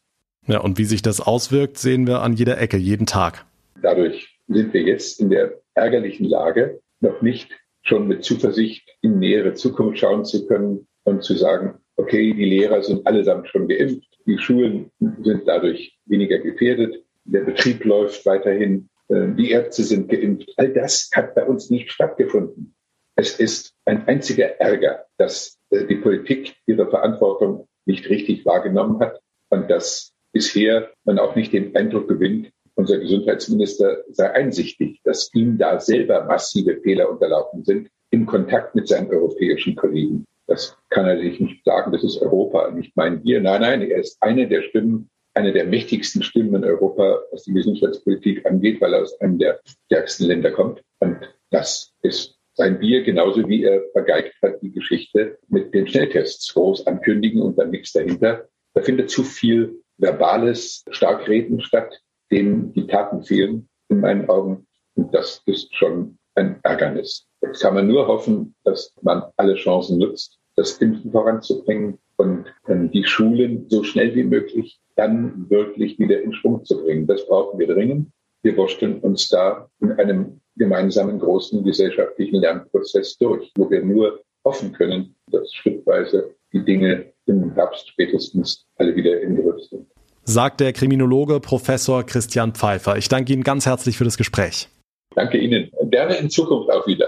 Ja, 0.47 0.59
und 0.59 0.77
wie 0.77 0.85
sich 0.85 1.01
das 1.01 1.21
auswirkt, 1.21 1.77
sehen 1.77 2.07
wir 2.07 2.21
an 2.21 2.33
jeder 2.33 2.59
Ecke, 2.59 2.77
jeden 2.77 3.05
Tag. 3.05 3.45
Dadurch 3.81 4.39
sind 4.47 4.73
wir 4.73 4.81
jetzt 4.81 5.19
in 5.19 5.29
der 5.29 5.53
ärgerlichen 5.75 6.25
Lage, 6.25 6.81
noch 6.99 7.21
nicht 7.21 7.51
schon 7.83 8.07
mit 8.07 8.23
Zuversicht 8.23 8.87
in 9.01 9.19
nähere 9.19 9.53
Zukunft 9.53 9.99
schauen 9.99 10.25
zu 10.25 10.45
können 10.45 10.87
und 11.03 11.23
zu 11.23 11.35
sagen, 11.35 11.79
okay, 11.95 12.33
die 12.33 12.45
Lehrer 12.45 12.81
sind 12.81 13.05
allesamt 13.07 13.47
schon 13.47 13.67
geimpft, 13.67 14.07
die 14.25 14.37
Schulen 14.37 14.91
sind 14.99 15.47
dadurch 15.47 15.97
weniger 16.05 16.39
gefährdet, 16.39 17.03
der 17.25 17.41
Betrieb 17.41 17.83
läuft 17.85 18.25
weiterhin, 18.25 18.89
äh, 19.09 19.27
die 19.37 19.51
Ärzte 19.51 19.83
sind 19.83 20.09
geimpft. 20.09 20.51
All 20.57 20.73
das 20.73 21.09
hat 21.13 21.35
bei 21.35 21.45
uns 21.45 21.69
nicht 21.69 21.91
stattgefunden. 21.91 22.75
Es 23.15 23.39
ist 23.39 23.73
ein 23.85 24.07
einziger 24.07 24.59
Ärger, 24.59 25.05
dass 25.17 25.59
die 25.71 25.95
Politik 25.95 26.55
ihre 26.65 26.89
Verantwortung 26.89 27.67
nicht 27.85 28.09
richtig 28.09 28.45
wahrgenommen 28.45 28.99
hat 28.99 29.19
und 29.49 29.69
dass 29.69 30.13
bisher 30.31 30.89
man 31.03 31.19
auch 31.19 31.35
nicht 31.35 31.53
den 31.53 31.75
Eindruck 31.75 32.07
gewinnt, 32.07 32.51
unser 32.75 32.99
Gesundheitsminister 32.99 34.03
sei 34.09 34.31
einsichtig, 34.31 35.01
dass 35.03 35.33
ihm 35.33 35.57
da 35.57 35.79
selber 35.79 36.25
massive 36.25 36.77
Fehler 36.81 37.09
unterlaufen 37.09 37.63
sind 37.63 37.89
im 38.11 38.25
Kontakt 38.25 38.75
mit 38.75 38.87
seinen 38.87 39.09
europäischen 39.09 39.75
Kollegen. 39.75 40.25
Das 40.47 40.77
kann 40.89 41.05
er 41.05 41.19
sich 41.19 41.39
nicht 41.39 41.63
sagen, 41.63 41.91
das 41.91 42.03
ist 42.03 42.21
Europa, 42.21 42.71
nicht 42.71 42.95
mein 42.95 43.21
Bier. 43.21 43.41
Nein, 43.41 43.61
nein, 43.61 43.81
er 43.81 43.99
ist 43.99 44.21
eine 44.21 44.47
der 44.47 44.63
Stimmen, 44.63 45.09
eine 45.33 45.53
der 45.53 45.65
mächtigsten 45.65 46.23
Stimmen 46.23 46.55
in 46.55 46.63
Europa, 46.65 47.19
was 47.31 47.43
die 47.43 47.53
Gesundheitspolitik 47.53 48.45
angeht, 48.45 48.81
weil 48.81 48.93
er 48.93 49.01
aus 49.01 49.19
einem 49.21 49.37
der 49.37 49.59
stärksten 49.85 50.25
Länder 50.25 50.51
kommt. 50.51 50.81
Und 50.99 51.17
das 51.51 51.93
ist 52.01 52.40
sein 52.53 52.79
Bier, 52.79 53.03
genauso 53.03 53.47
wie 53.47 53.63
er 53.63 53.83
vergeigt 53.93 54.35
hat 54.41 54.61
die 54.61 54.71
Geschichte 54.71 55.37
mit 55.47 55.73
den 55.73 55.87
Schnelltests. 55.87 56.53
Groß 56.53 56.87
ankündigen 56.87 57.41
und 57.41 57.57
dann 57.57 57.71
nichts 57.71 57.93
dahinter. 57.93 58.47
Da 58.73 58.81
findet 58.81 59.09
zu 59.09 59.23
viel 59.23 59.81
verbales 59.97 60.83
Starkreden 60.89 61.61
statt, 61.61 62.01
denen 62.31 62.73
die 62.73 62.87
Taten 62.87 63.23
fehlen, 63.23 63.69
in 63.89 63.99
meinen 63.99 64.29
Augen. 64.29 64.67
Und 64.95 65.13
das 65.13 65.41
ist 65.45 65.73
schon 65.75 66.17
ein 66.35 66.59
Ärgernis. 66.63 67.27
Jetzt 67.41 67.61
kann 67.61 67.73
man 67.73 67.87
nur 67.87 68.07
hoffen, 68.07 68.55
dass 68.63 68.93
man 69.01 69.23
alle 69.37 69.55
Chancen 69.55 69.97
nutzt, 69.97 70.39
das 70.55 70.77
Impfen 70.77 71.11
voranzubringen 71.11 71.97
und 72.17 72.45
die 72.67 73.03
Schulen 73.03 73.65
so 73.69 73.83
schnell 73.83 74.13
wie 74.15 74.23
möglich 74.23 74.79
dann 74.95 75.49
wirklich 75.49 75.97
wieder 75.97 76.21
in 76.21 76.33
Schwung 76.33 76.63
zu 76.65 76.83
bringen. 76.83 77.07
Das 77.07 77.25
brauchen 77.25 77.57
wir 77.59 77.67
dringend. 77.67 78.11
Wir 78.43 78.55
wursteln 78.57 78.99
uns 78.99 79.29
da 79.29 79.69
in 79.79 79.93
einem 79.93 80.40
gemeinsamen 80.55 81.19
großen 81.19 81.63
gesellschaftlichen 81.63 82.41
Lernprozess 82.41 83.17
durch, 83.17 83.51
wo 83.55 83.69
wir 83.69 83.83
nur 83.83 84.21
hoffen 84.43 84.73
können, 84.73 85.15
dass 85.27 85.53
schrittweise 85.53 86.35
die 86.53 86.63
Dinge 86.63 87.13
im 87.25 87.53
Herbst 87.53 87.89
spätestens 87.89 88.65
alle 88.75 88.95
wieder 88.95 89.21
in 89.21 89.35
Griff 89.35 89.61
sind. 89.69 89.87
Sagt 90.23 90.59
der 90.59 90.73
Kriminologe 90.73 91.39
Professor 91.39 92.05
Christian 92.05 92.53
Pfeiffer. 92.53 92.97
Ich 92.97 93.09
danke 93.09 93.33
Ihnen 93.33 93.43
ganz 93.43 93.65
herzlich 93.65 93.97
für 93.97 94.03
das 94.03 94.17
Gespräch. 94.17 94.69
Danke 95.15 95.37
Ihnen. 95.37 95.71
Gerne 95.89 96.15
in 96.17 96.29
Zukunft 96.29 96.69
auch 96.71 96.85
wieder. 96.87 97.07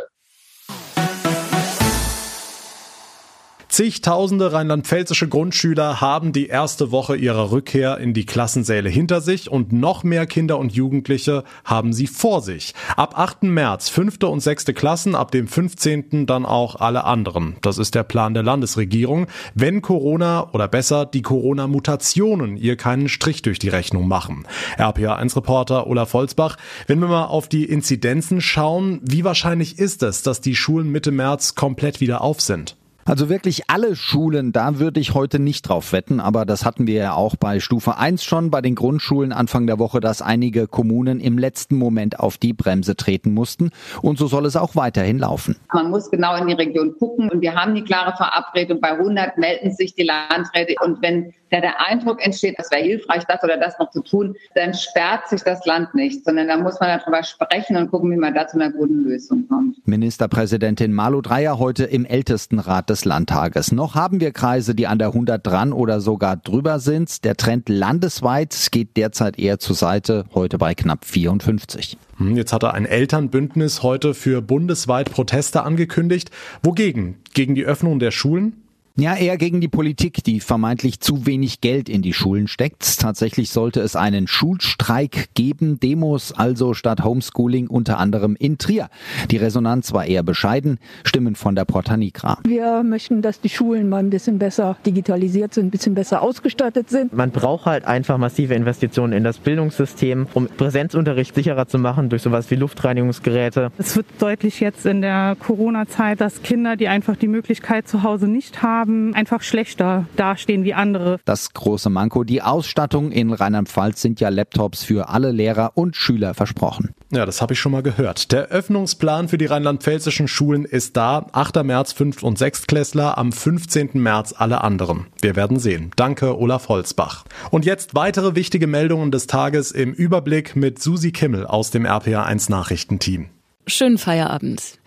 Zigtausende 3.74 4.54
rheinland-pfälzische 4.54 5.28
Grundschüler 5.28 6.00
haben 6.00 6.32
die 6.32 6.46
erste 6.46 6.92
Woche 6.92 7.16
ihrer 7.16 7.50
Rückkehr 7.50 7.98
in 7.98 8.14
die 8.14 8.28
Klassensäle 8.28 8.88
hinter 8.88 9.20
sich 9.20 9.50
und 9.50 9.72
noch 9.74 10.04
mehr 10.04 10.28
Kinder 10.28 10.60
und 10.60 10.74
Jugendliche 10.74 11.44
haben 11.66 11.92
sie 11.92 12.06
vor 12.06 12.44
sich. 12.44 12.76
Ab 12.96 13.18
8. 13.18 13.42
März 13.46 13.90
fünfte 13.90 14.28
und 14.28 14.42
sechste 14.42 14.76
Klassen, 14.76 15.16
ab 15.16 15.32
dem 15.32 15.48
15. 15.48 16.28
dann 16.28 16.46
auch 16.46 16.76
alle 16.76 17.04
anderen. 17.04 17.56
Das 17.64 17.80
ist 17.80 17.96
der 17.96 18.04
Plan 18.04 18.36
der 18.36 18.44
Landesregierung, 18.44 19.26
wenn 19.56 19.82
Corona 19.82 20.52
oder 20.54 20.68
besser 20.68 21.08
die 21.08 21.24
Corona-Mutationen 21.24 22.58
ihr 22.58 22.76
keinen 22.76 23.10
Strich 23.10 23.42
durch 23.42 23.58
die 23.58 23.70
Rechnung 23.70 24.08
machen. 24.08 24.46
RPA1-Reporter 24.78 25.88
Olaf 25.88 26.14
Holzbach, 26.14 26.58
wenn 26.86 27.00
wir 27.00 27.08
mal 27.08 27.26
auf 27.26 27.48
die 27.48 27.66
Inzidenzen 27.66 28.40
schauen, 28.40 29.02
wie 29.02 29.24
wahrscheinlich 29.24 29.80
ist 29.80 30.04
es, 30.04 30.22
dass 30.22 30.42
die 30.42 30.56
Schulen 30.56 30.92
Mitte 30.92 31.10
März 31.10 31.56
komplett 31.56 32.02
wieder 32.02 32.22
auf 32.22 32.40
sind? 32.40 32.76
Also 33.06 33.28
wirklich 33.28 33.70
alle 33.70 33.96
Schulen, 33.96 34.54
da 34.54 34.80
würde 34.80 35.00
ich 35.00 35.14
heute 35.14 35.40
nicht 35.40 35.68
drauf 35.68 35.92
wetten, 35.92 36.22
aber 36.22 36.46
das 36.46 36.64
hatten 36.64 36.88
wir 36.88 36.96
ja 36.96 37.14
auch 37.14 37.36
bei 37.36 37.60
Stufe 37.60 37.98
1 37.98 38.24
schon, 38.24 38.50
bei 38.50 38.62
den 38.62 38.76
Grundschulen 38.76 39.34
Anfang 39.34 39.68
der 39.68 39.78
Woche, 39.78 40.00
dass 40.00 40.22
einige 40.22 40.68
Kommunen 40.68 41.20
im 41.20 41.38
letzten 41.38 41.76
Moment 41.76 42.20
auf 42.20 42.38
die 42.38 42.54
Bremse 42.54 42.96
treten 42.96 43.34
mussten. 43.34 43.72
Und 44.02 44.18
so 44.18 44.28
soll 44.28 44.46
es 44.46 44.56
auch 44.56 44.76
weiterhin 44.76 45.20
laufen. 45.20 45.58
Man 45.74 45.90
muss 45.90 46.10
genau 46.10 46.36
in 46.38 46.48
die 46.48 46.54
Region 46.54 46.96
gucken. 46.98 47.30
Und 47.30 47.42
wir 47.42 47.56
haben 47.56 47.76
die 47.76 47.84
klare 47.84 48.16
Verabredung, 48.16 48.80
bei 48.80 48.92
100 48.92 49.38
melden 49.38 49.74
sich 49.74 49.96
die 49.96 50.04
Landräte. 50.04 50.76
Und 50.82 51.02
wenn 51.02 51.34
da 51.54 51.62
der 51.62 51.80
Eindruck 51.80 52.26
entsteht, 52.26 52.56
es 52.58 52.72
wäre 52.72 52.82
hilfreich, 52.82 53.24
das 53.28 53.44
oder 53.44 53.58
das 53.58 53.78
noch 53.78 53.92
zu 53.92 54.02
tun, 54.02 54.36
dann 54.56 54.74
sperrt 54.74 55.30
sich 55.30 55.44
das 55.44 55.66
Land 55.66 55.94
nicht, 55.94 56.26
sondern 56.26 56.48
da 56.48 56.58
muss 56.58 56.80
man 56.80 57.00
darüber 57.00 57.24
sprechen 57.24 57.78
und 57.78 57.92
gucken, 57.92 58.12
wie 58.12 58.18
man 58.18 58.34
da 58.34 58.48
zu 58.48 58.60
einer 58.60 58.72
guten 58.72 59.04
Lösung 59.04 59.48
kommt. 59.48 59.78
Ministerpräsidentin 59.88 60.92
Malu 60.92 61.22
Dreyer 61.22 61.60
heute 61.60 61.84
im 61.84 62.06
Ältestenrat 62.06 62.90
des 62.90 63.06
Landtages. 63.06 63.72
Noch 63.72 63.94
haben 63.94 64.20
wir 64.20 64.32
Kreise, 64.32 64.74
die 64.74 64.88
an 64.88 64.98
der 64.98 65.10
100 65.10 65.46
dran 65.46 65.74
oder 65.74 66.02
sogar 66.02 66.38
drüber 66.38 66.80
sind. 66.80 67.24
Der 67.24 67.38
Trend 67.38 67.70
landesweit 67.70 68.70
geht 68.72 68.98
derzeit 68.98 69.38
eher 69.38 69.60
zur 69.60 69.76
Seite, 69.76 70.26
heute 70.34 70.58
bei 70.58 70.74
knapp 70.74 71.06
54. 71.06 71.98
Hm, 72.18 72.36
jetzt 72.36 72.52
hat 72.52 72.64
er 72.64 72.74
ein 72.74 72.88
Elternbündnis 72.88 73.84
heute 73.84 74.16
für 74.16 74.42
bundesweit 74.42 75.12
Proteste 75.12 75.62
angekündigt. 75.62 76.32
Wogegen? 76.64 77.18
Gegen 77.36 77.54
die 77.54 77.66
Öffnung 77.66 78.00
der 78.00 78.12
Schulen? 78.12 78.63
Ja, 78.96 79.16
eher 79.16 79.38
gegen 79.38 79.60
die 79.60 79.70
Politik, 79.70 80.24
die 80.24 80.40
vermeintlich 80.40 81.00
zu 81.00 81.26
wenig 81.26 81.62
Geld 81.62 81.90
in 81.90 82.04
die 82.04 82.14
Schulen 82.14 82.48
steckt. 82.48 83.00
Tatsächlich 83.00 83.50
sollte 83.50 83.80
es 83.80 83.96
einen 83.96 84.28
Schulstreik 84.28 85.30
geben, 85.34 85.80
Demos 85.80 86.32
also 86.32 86.76
statt 86.76 87.04
Homeschooling 87.04 87.66
unter 87.66 87.98
anderem 87.98 88.36
in 88.38 88.60
Trier. 88.60 88.90
Die 89.32 89.38
Resonanz 89.38 89.94
war 89.94 90.06
eher 90.06 90.22
bescheiden, 90.22 90.78
Stimmen 91.04 91.34
von 91.34 91.56
der 91.56 91.66
Porta 91.66 91.98
Nigra. 91.98 92.38
Wir 92.46 92.84
möchten, 92.84 93.24
dass 93.24 93.42
die 93.42 93.50
Schulen 93.50 93.90
mal 93.90 93.98
ein 93.98 94.12
bisschen 94.12 94.38
besser 94.38 94.78
digitalisiert 94.86 95.56
sind, 95.56 95.66
ein 95.66 95.72
bisschen 95.72 95.96
besser 95.96 96.22
ausgestattet 96.22 96.92
sind. 96.92 97.14
Man 97.14 97.32
braucht 97.32 97.66
halt 97.66 97.86
einfach 97.86 98.20
massive 98.20 98.54
Investitionen 98.54 99.14
in 99.14 99.24
das 99.24 99.40
Bildungssystem, 99.40 100.28
um 100.36 100.46
Präsenzunterricht 100.46 101.34
sicherer 101.34 101.68
zu 101.68 101.80
machen 101.80 102.10
durch 102.10 102.22
sowas 102.22 102.52
wie 102.52 102.56
Luftreinigungsgeräte. 102.56 103.72
Es 103.80 103.96
wird 103.96 104.06
deutlich 104.20 104.60
jetzt 104.60 104.86
in 104.86 105.02
der 105.02 105.36
Corona-Zeit, 105.40 106.22
dass 106.22 106.44
Kinder, 106.44 106.76
die 106.76 106.90
einfach 106.90 107.16
die 107.16 107.28
Möglichkeit 107.28 107.88
zu 107.88 108.04
Hause 108.04 108.28
nicht 108.28 108.62
haben, 108.62 108.83
haben, 108.84 109.16
einfach 109.16 109.42
schlechter 109.42 110.08
dastehen 110.18 110.66
wie 110.66 110.74
andere. 110.74 111.20
Das 111.24 111.54
große 111.54 111.90
Manko, 111.90 112.26
die 112.26 112.42
Ausstattung 112.42 113.12
in 113.12 113.32
Rheinland-Pfalz 113.32 114.02
sind 114.02 114.20
ja 114.20 114.28
Laptops 114.28 114.84
für 114.84 115.10
alle 115.10 115.32
Lehrer 115.32 115.72
und 115.76 115.96
Schüler 115.96 116.34
versprochen. 116.34 116.94
Ja, 117.12 117.26
das 117.26 117.42
habe 117.42 117.54
ich 117.54 117.60
schon 117.60 117.72
mal 117.72 117.84
gehört. 117.84 118.32
Der 118.32 118.50
Öffnungsplan 118.50 119.30
für 119.30 119.38
die 119.38 119.46
rheinland-pfälzischen 119.46 120.28
Schulen 120.28 120.66
ist 120.66 120.98
da. 120.98 121.28
8. 121.32 121.64
März 121.64 121.94
5. 121.94 122.24
und 122.24 122.38
6. 122.38 122.68
Klässler, 122.68 123.18
am 123.18 123.32
15. 123.32 123.92
März 123.94 124.34
alle 124.38 124.62
anderen. 124.62 125.08
Wir 125.22 125.38
werden 125.38 125.60
sehen. 125.60 125.92
Danke, 125.96 126.38
Olaf 126.38 126.68
Holzbach. 126.68 127.24
Und 127.52 127.66
jetzt 127.66 127.96
weitere 127.96 128.36
wichtige 128.36 128.68
Meldungen 128.68 129.12
des 129.12 129.28
Tages 129.28 129.72
im 129.72 129.94
Überblick 129.94 130.56
mit 130.58 130.82
Susi 130.82 131.12
Kimmel 131.12 131.46
aus 131.46 131.72
dem 131.72 131.86
RPA1 131.86 132.52
Nachrichtenteam. 132.52 133.30
Schönen 133.66 133.98
Feierabend. 133.98 134.80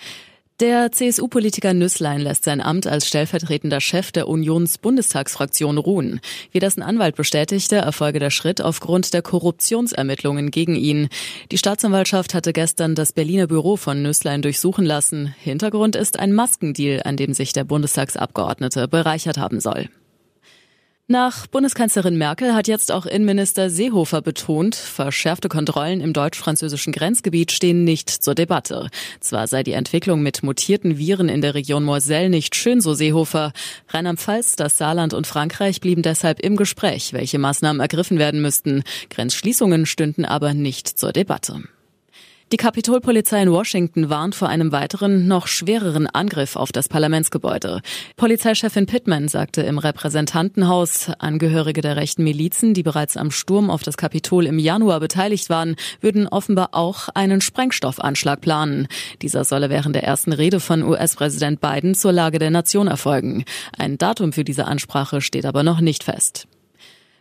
Der 0.58 0.90
CSU-Politiker 0.90 1.74
Nüsslein 1.74 2.22
lässt 2.22 2.44
sein 2.44 2.62
Amt 2.62 2.86
als 2.86 3.06
stellvertretender 3.06 3.82
Chef 3.82 4.10
der 4.10 4.26
Unions-Bundestagsfraktion 4.26 5.76
ruhen. 5.76 6.18
Wie 6.50 6.60
dessen 6.60 6.82
Anwalt 6.82 7.14
bestätigte, 7.14 7.76
erfolge 7.76 8.20
der 8.20 8.30
Schritt 8.30 8.62
aufgrund 8.62 9.12
der 9.12 9.20
Korruptionsermittlungen 9.20 10.50
gegen 10.50 10.74
ihn. 10.74 11.10
Die 11.52 11.58
Staatsanwaltschaft 11.58 12.32
hatte 12.32 12.54
gestern 12.54 12.94
das 12.94 13.12
Berliner 13.12 13.48
Büro 13.48 13.76
von 13.76 14.00
Nüsslein 14.00 14.40
durchsuchen 14.40 14.86
lassen. 14.86 15.34
Hintergrund 15.38 15.94
ist 15.94 16.18
ein 16.18 16.32
Maskendeal, 16.32 17.02
an 17.04 17.18
dem 17.18 17.34
sich 17.34 17.52
der 17.52 17.64
Bundestagsabgeordnete 17.64 18.88
bereichert 18.88 19.36
haben 19.36 19.60
soll. 19.60 19.90
Nach 21.08 21.46
Bundeskanzlerin 21.46 22.18
Merkel 22.18 22.52
hat 22.52 22.66
jetzt 22.66 22.90
auch 22.90 23.06
Innenminister 23.06 23.70
Seehofer 23.70 24.22
betont, 24.22 24.74
verschärfte 24.74 25.48
Kontrollen 25.48 26.00
im 26.00 26.12
deutsch-französischen 26.12 26.92
Grenzgebiet 26.92 27.52
stehen 27.52 27.84
nicht 27.84 28.10
zur 28.10 28.34
Debatte. 28.34 28.88
Zwar 29.20 29.46
sei 29.46 29.62
die 29.62 29.74
Entwicklung 29.74 30.20
mit 30.20 30.42
mutierten 30.42 30.98
Viren 30.98 31.28
in 31.28 31.42
der 31.42 31.54
Region 31.54 31.84
Moselle 31.84 32.28
nicht 32.28 32.56
schön, 32.56 32.80
so 32.80 32.92
Seehofer. 32.92 33.52
Rheinland-Pfalz, 33.86 34.56
das 34.56 34.78
Saarland 34.78 35.14
und 35.14 35.28
Frankreich 35.28 35.80
blieben 35.80 36.02
deshalb 36.02 36.40
im 36.40 36.56
Gespräch, 36.56 37.12
welche 37.12 37.38
Maßnahmen 37.38 37.78
ergriffen 37.78 38.18
werden 38.18 38.42
müssten. 38.42 38.82
Grenzschließungen 39.10 39.86
stünden 39.86 40.24
aber 40.24 40.54
nicht 40.54 40.88
zur 40.88 41.12
Debatte. 41.12 41.62
Die 42.52 42.58
Kapitolpolizei 42.58 43.42
in 43.42 43.50
Washington 43.50 44.08
warnt 44.08 44.36
vor 44.36 44.48
einem 44.48 44.70
weiteren, 44.70 45.26
noch 45.26 45.48
schwereren 45.48 46.06
Angriff 46.06 46.54
auf 46.54 46.70
das 46.70 46.88
Parlamentsgebäude. 46.88 47.80
Polizeichefin 48.16 48.86
Pittman 48.86 49.26
sagte 49.26 49.62
im 49.62 49.78
Repräsentantenhaus, 49.78 51.10
Angehörige 51.18 51.80
der 51.80 51.96
rechten 51.96 52.22
Milizen, 52.22 52.72
die 52.72 52.84
bereits 52.84 53.16
am 53.16 53.32
Sturm 53.32 53.68
auf 53.68 53.82
das 53.82 53.96
Kapitol 53.96 54.46
im 54.46 54.60
Januar 54.60 55.00
beteiligt 55.00 55.50
waren, 55.50 55.74
würden 56.00 56.28
offenbar 56.28 56.68
auch 56.70 57.08
einen 57.14 57.40
Sprengstoffanschlag 57.40 58.40
planen. 58.40 58.86
Dieser 59.22 59.42
solle 59.42 59.68
während 59.68 59.96
der 59.96 60.04
ersten 60.04 60.32
Rede 60.32 60.60
von 60.60 60.84
US-Präsident 60.84 61.60
Biden 61.60 61.96
zur 61.96 62.12
Lage 62.12 62.38
der 62.38 62.52
Nation 62.52 62.86
erfolgen. 62.86 63.44
Ein 63.76 63.98
Datum 63.98 64.32
für 64.32 64.44
diese 64.44 64.66
Ansprache 64.66 65.20
steht 65.20 65.46
aber 65.46 65.64
noch 65.64 65.80
nicht 65.80 66.04
fest. 66.04 66.46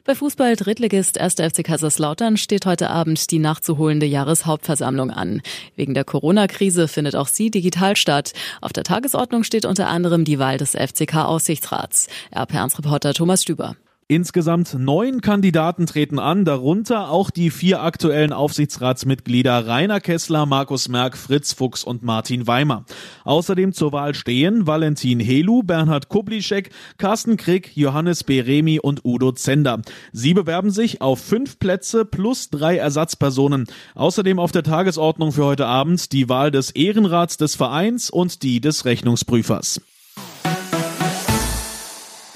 Bei 0.08 0.14
Fußball 0.14 0.56
Drittligist 0.56 1.20
1. 1.20 1.34
FC 1.34 1.64
Kaiserslautern 1.64 2.38
steht 2.38 2.68
heute 2.68 2.92
Abend 2.92 3.32
die 3.32 3.40
nachzuholende 3.40 4.06
Jahreshauptversammlung 4.06 5.10
an. 5.10 5.42
Wegen 5.76 5.96
der 5.96 6.04
Corona-Krise 6.04 6.88
findet 6.88 7.16
auch 7.16 7.28
sie 7.28 7.50
digital 7.50 7.96
statt. 7.96 8.34
Auf 8.62 8.72
der 8.72 8.84
Tagesordnung 8.84 9.44
steht 9.44 9.66
unter 9.66 9.88
anderem 9.88 10.24
die 10.24 10.38
Wahl 10.38 10.60
des 10.60 10.76
FCK-Aussichtsrats. 10.76 12.08
RP1-Reporter 12.32 13.16
Thomas 13.16 13.42
Stüber. 13.42 13.78
Insgesamt 14.08 14.76
neun 14.78 15.22
Kandidaten 15.22 15.88
treten 15.88 16.20
an, 16.20 16.46
darunter 16.46 17.10
auch 17.10 17.32
die 17.32 17.50
vier 17.50 17.82
aktuellen 17.82 18.34
Aufsichtsratsmitglieder 18.34 19.66
Rainer 19.66 20.00
Kessler, 20.00 20.46
Markus 20.46 20.90
Merck, 20.90 21.18
Fritz 21.18 21.54
Fuchs 21.54 21.84
und 21.84 22.04
Martin 22.04 22.46
Weimer. 22.46 22.86
Außerdem 23.24 23.74
zur 23.74 23.94
Wahl 23.94 24.14
stehen 24.14 24.68
Valentin 24.68 25.20
Helu, 25.20 25.64
Bernhard 25.64 26.08
Kublischek, 26.08 26.70
Carsten 27.00 27.36
Krieg, 27.36 27.76
Johannes 27.76 28.24
Beremi 28.24 28.80
und 28.80 29.04
Udo 29.04 29.32
Zender. 29.32 29.82
Sie 30.12 30.36
bewerben 30.36 30.70
sich 30.70 31.02
auf 31.02 31.20
fünf 31.20 31.58
Plätze 31.58 32.06
plus 32.06 32.52
drei 32.52 32.78
Ersatzpersonen. 32.78 33.66
Außerdem 33.96 34.38
auf 34.38 34.52
der 34.52 34.62
Tagesordnung 34.62 35.32
für 35.32 35.46
heute 35.46 35.66
Abend 35.66 36.12
die 36.12 36.30
Wahl 36.30 36.52
des 36.52 36.70
Ehrenrats 36.70 37.38
des 37.38 37.56
Vereins 37.56 38.12
und 38.12 38.44
die 38.44 38.62
des 38.62 38.86
Rechnungsprüfers. 38.86 39.82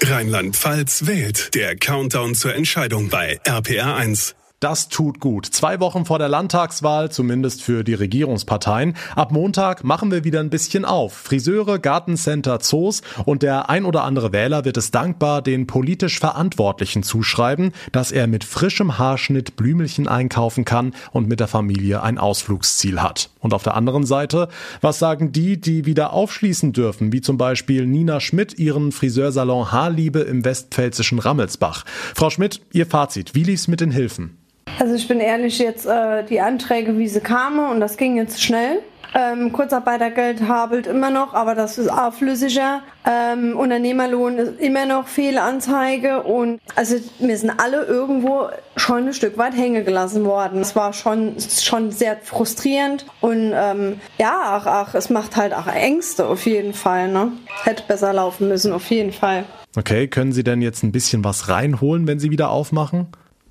Rheinland-Pfalz 0.02 1.06
wählt. 1.06 1.54
Der 1.54 1.76
Countdown 1.76 2.34
zur 2.34 2.54
Entscheidung 2.54 3.08
bei 3.10 3.38
RPR1. 3.44 4.34
Das 4.60 4.88
tut 4.88 5.20
gut. 5.20 5.46
Zwei 5.46 5.80
Wochen 5.80 6.04
vor 6.04 6.18
der 6.18 6.28
Landtagswahl, 6.28 7.10
zumindest 7.10 7.62
für 7.62 7.82
die 7.82 7.94
Regierungsparteien. 7.94 8.94
Ab 9.16 9.32
Montag 9.32 9.84
machen 9.84 10.10
wir 10.10 10.22
wieder 10.22 10.40
ein 10.40 10.50
bisschen 10.50 10.84
auf. 10.84 11.14
Friseure, 11.14 11.78
Gartencenter, 11.78 12.60
Zoos 12.60 13.00
und 13.24 13.42
der 13.42 13.70
ein 13.70 13.86
oder 13.86 14.04
andere 14.04 14.32
Wähler 14.32 14.66
wird 14.66 14.76
es 14.76 14.90
dankbar 14.90 15.40
den 15.40 15.66
politisch 15.66 16.18
Verantwortlichen 16.18 17.02
zuschreiben, 17.02 17.72
dass 17.92 18.12
er 18.12 18.26
mit 18.26 18.44
frischem 18.44 18.98
Haarschnitt 18.98 19.56
Blümelchen 19.56 20.08
einkaufen 20.08 20.66
kann 20.66 20.94
und 21.12 21.26
mit 21.26 21.40
der 21.40 21.48
Familie 21.48 22.02
ein 22.02 22.18
Ausflugsziel 22.18 23.00
hat. 23.00 23.30
Und 23.40 23.54
auf 23.54 23.62
der 23.62 23.74
anderen 23.74 24.04
Seite, 24.04 24.48
was 24.80 24.98
sagen 24.98 25.32
die, 25.32 25.60
die 25.60 25.86
wieder 25.86 26.12
aufschließen 26.12 26.72
dürfen, 26.72 27.12
wie 27.12 27.20
zum 27.20 27.38
Beispiel 27.38 27.86
Nina 27.86 28.20
Schmidt 28.20 28.58
ihren 28.58 28.92
Friseursalon 28.92 29.72
Haarliebe 29.72 30.20
im 30.20 30.44
westpfälzischen 30.44 31.18
Rammelsbach? 31.18 31.84
Frau 32.14 32.30
Schmidt, 32.30 32.60
Ihr 32.72 32.86
Fazit, 32.86 33.34
wie 33.34 33.44
lief's 33.44 33.66
mit 33.66 33.80
den 33.80 33.90
Hilfen? 33.90 34.36
Also 34.78 34.94
ich 34.94 35.08
bin 35.08 35.20
ehrlich, 35.20 35.58
jetzt 35.58 35.86
äh, 35.86 36.24
die 36.24 36.40
Anträge, 36.40 36.96
wie 36.96 37.08
sie 37.08 37.20
kamen 37.20 37.70
und 37.70 37.80
das 37.80 37.96
ging 37.96 38.16
jetzt 38.16 38.42
schnell. 38.42 38.80
Ähm, 39.14 39.52
Kurzarbeitergeld 39.52 40.46
habelt 40.46 40.86
immer 40.86 41.10
noch, 41.10 41.34
aber 41.34 41.54
das 41.54 41.78
ist 41.78 41.88
auflösiger. 41.88 42.82
Ähm, 43.04 43.56
Unternehmerlohn 43.56 44.38
ist 44.38 44.60
immer 44.60 44.86
noch 44.86 45.08
Fehlanzeige 45.08 46.22
und 46.22 46.60
also 46.76 46.96
wir 47.18 47.36
sind 47.36 47.52
alle 47.58 47.84
irgendwo 47.84 48.48
schon 48.76 49.08
ein 49.08 49.14
Stück 49.14 49.36
weit 49.38 49.56
hängen 49.56 49.84
gelassen 49.84 50.24
worden. 50.24 50.60
Es 50.60 50.76
war 50.76 50.92
schon, 50.92 51.36
schon 51.38 51.90
sehr 51.90 52.18
frustrierend 52.22 53.06
und 53.20 53.52
ähm, 53.54 54.00
ja, 54.18 54.40
ach, 54.44 54.66
ach, 54.66 54.94
es 54.94 55.10
macht 55.10 55.36
halt 55.36 55.54
auch 55.54 55.66
Ängste 55.66 56.26
auf 56.26 56.46
jeden 56.46 56.74
Fall. 56.74 57.08
Ne? 57.10 57.32
Hätte 57.64 57.82
besser 57.88 58.12
laufen 58.12 58.48
müssen, 58.48 58.72
auf 58.72 58.88
jeden 58.90 59.12
Fall. 59.12 59.44
Okay, 59.76 60.08
können 60.08 60.32
Sie 60.32 60.42
denn 60.42 60.62
jetzt 60.62 60.82
ein 60.82 60.92
bisschen 60.92 61.22
was 61.22 61.48
reinholen, 61.48 62.06
wenn 62.06 62.18
Sie 62.18 62.30
wieder 62.30 62.50
aufmachen? 62.50 63.08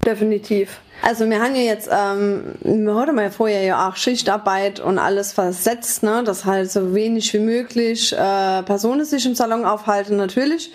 Definitiv. 0.10 0.80
Also 1.02 1.30
wir 1.30 1.40
haben 1.40 1.56
ja 1.56 1.62
jetzt, 1.62 1.88
ähm, 1.92 2.56
wir 2.62 2.96
hatten 2.96 3.18
ja 3.18 3.30
vorher 3.30 3.64
ja 3.64 3.88
auch 3.88 3.96
Schichtarbeit 3.96 4.80
und 4.80 4.98
alles 4.98 5.32
versetzt, 5.32 6.02
ne, 6.04 6.24
dass 6.26 6.46
halt 6.46 6.72
so 6.72 6.94
wenig 6.96 7.32
wie 7.34 7.40
möglich 7.40 8.12
äh, 8.12 8.64
Personen 8.64 9.06
sich 9.06 9.26
im 9.26 9.36
Salon 9.36 9.66
aufhalten, 9.66 10.18
natürlich. 10.18 10.72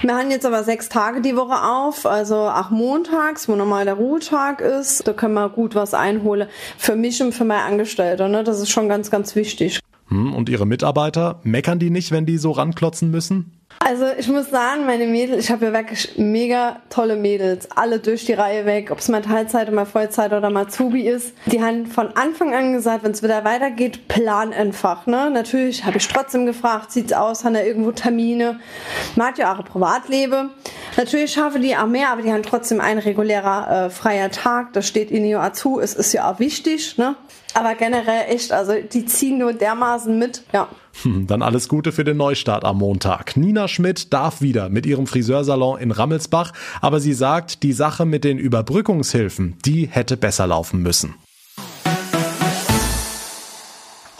Wir 0.00 0.16
haben 0.16 0.30
jetzt 0.30 0.46
aber 0.46 0.64
sechs 0.64 0.88
Tage 0.88 1.20
die 1.20 1.36
Woche 1.36 1.62
auf, 1.62 2.06
also 2.06 2.36
auch 2.36 2.70
montags, 2.70 3.48
wo 3.48 3.54
normal 3.54 3.84
der 3.84 3.94
Ruhetag 3.94 4.62
ist, 4.62 5.06
da 5.06 5.12
können 5.12 5.34
wir 5.34 5.48
gut 5.50 5.74
was 5.74 5.92
einholen. 5.92 6.48
Für 6.78 6.96
mich 6.96 7.22
und 7.22 7.32
für 7.32 7.44
meine 7.44 7.62
Angestellte, 7.62 8.28
ne, 8.28 8.42
das 8.42 8.60
ist 8.60 8.70
schon 8.70 8.88
ganz, 8.88 9.10
ganz 9.10 9.36
wichtig. 9.36 9.80
Hm, 10.08 10.34
und 10.34 10.48
Ihre 10.48 10.66
Mitarbeiter, 10.66 11.40
meckern 11.44 11.78
die 11.78 11.90
nicht, 11.90 12.10
wenn 12.10 12.24
die 12.24 12.38
so 12.38 12.52
ranklotzen 12.52 13.10
müssen? 13.10 13.57
Also 13.80 14.06
ich 14.18 14.28
muss 14.28 14.50
sagen, 14.50 14.86
meine 14.86 15.06
Mädels, 15.06 15.44
ich 15.44 15.50
habe 15.50 15.66
ja 15.66 15.72
wirklich 15.72 16.18
mega 16.18 16.80
tolle 16.90 17.16
Mädels, 17.16 17.70
alle 17.74 18.00
durch 18.00 18.24
die 18.26 18.32
Reihe 18.32 18.66
weg, 18.66 18.90
ob 18.90 18.98
es 18.98 19.08
mal 19.08 19.22
Teilzeit, 19.22 19.72
mal 19.72 19.86
Vollzeit 19.86 20.32
oder 20.32 20.50
mal 20.50 20.68
Zubi 20.68 21.08
ist. 21.08 21.32
Die 21.46 21.62
haben 21.62 21.86
von 21.86 22.08
Anfang 22.16 22.54
an 22.54 22.72
gesagt, 22.72 23.04
wenn 23.04 23.12
es 23.12 23.22
wieder 23.22 23.44
weitergeht, 23.44 24.08
plan 24.08 24.52
einfach. 24.52 25.06
Ne? 25.06 25.30
Natürlich 25.30 25.84
habe 25.84 25.98
ich 25.98 26.08
trotzdem 26.08 26.44
gefragt, 26.44 26.92
sieht's 26.92 27.12
aus, 27.12 27.44
haben 27.44 27.54
da 27.54 27.62
irgendwo 27.62 27.92
Termine, 27.92 28.60
mag 29.16 29.38
ja 29.38 29.54
auch 29.54 29.60
ein 29.60 29.64
Privatleben. 29.64 30.50
Natürlich 30.96 31.32
schaffen 31.32 31.62
die 31.62 31.76
auch 31.76 31.86
mehr, 31.86 32.10
aber 32.10 32.22
die 32.22 32.32
haben 32.32 32.42
trotzdem 32.42 32.80
ein 32.80 32.98
regulärer 32.98 33.86
äh, 33.86 33.90
freier 33.90 34.30
Tag, 34.30 34.72
das 34.72 34.88
steht 34.88 35.10
ihnen 35.10 35.26
ja 35.26 35.52
zu, 35.52 35.78
es 35.78 35.94
ist 35.94 36.12
ja 36.12 36.30
auch 36.30 36.40
wichtig. 36.40 36.98
Ne? 36.98 37.14
Aber 37.54 37.74
generell 37.74 38.26
echt, 38.28 38.52
also 38.52 38.74
die 38.80 39.06
ziehen 39.06 39.38
nur 39.38 39.52
dermaßen 39.52 40.18
mit, 40.18 40.42
ja. 40.52 40.68
Hm, 41.02 41.26
dann 41.26 41.42
alles 41.42 41.68
Gute 41.68 41.92
für 41.92 42.04
den 42.04 42.16
Neustart 42.16 42.64
am 42.64 42.78
Montag. 42.78 43.36
Nina 43.36 43.68
Schmidt 43.68 44.12
darf 44.12 44.40
wieder 44.40 44.68
mit 44.68 44.86
ihrem 44.86 45.06
Friseursalon 45.06 45.78
in 45.78 45.90
Rammelsbach, 45.90 46.52
aber 46.80 47.00
sie 47.00 47.14
sagt, 47.14 47.62
die 47.62 47.72
Sache 47.72 48.04
mit 48.04 48.24
den 48.24 48.38
Überbrückungshilfen, 48.38 49.56
die 49.64 49.86
hätte 49.86 50.16
besser 50.16 50.46
laufen 50.46 50.82
müssen. 50.82 51.14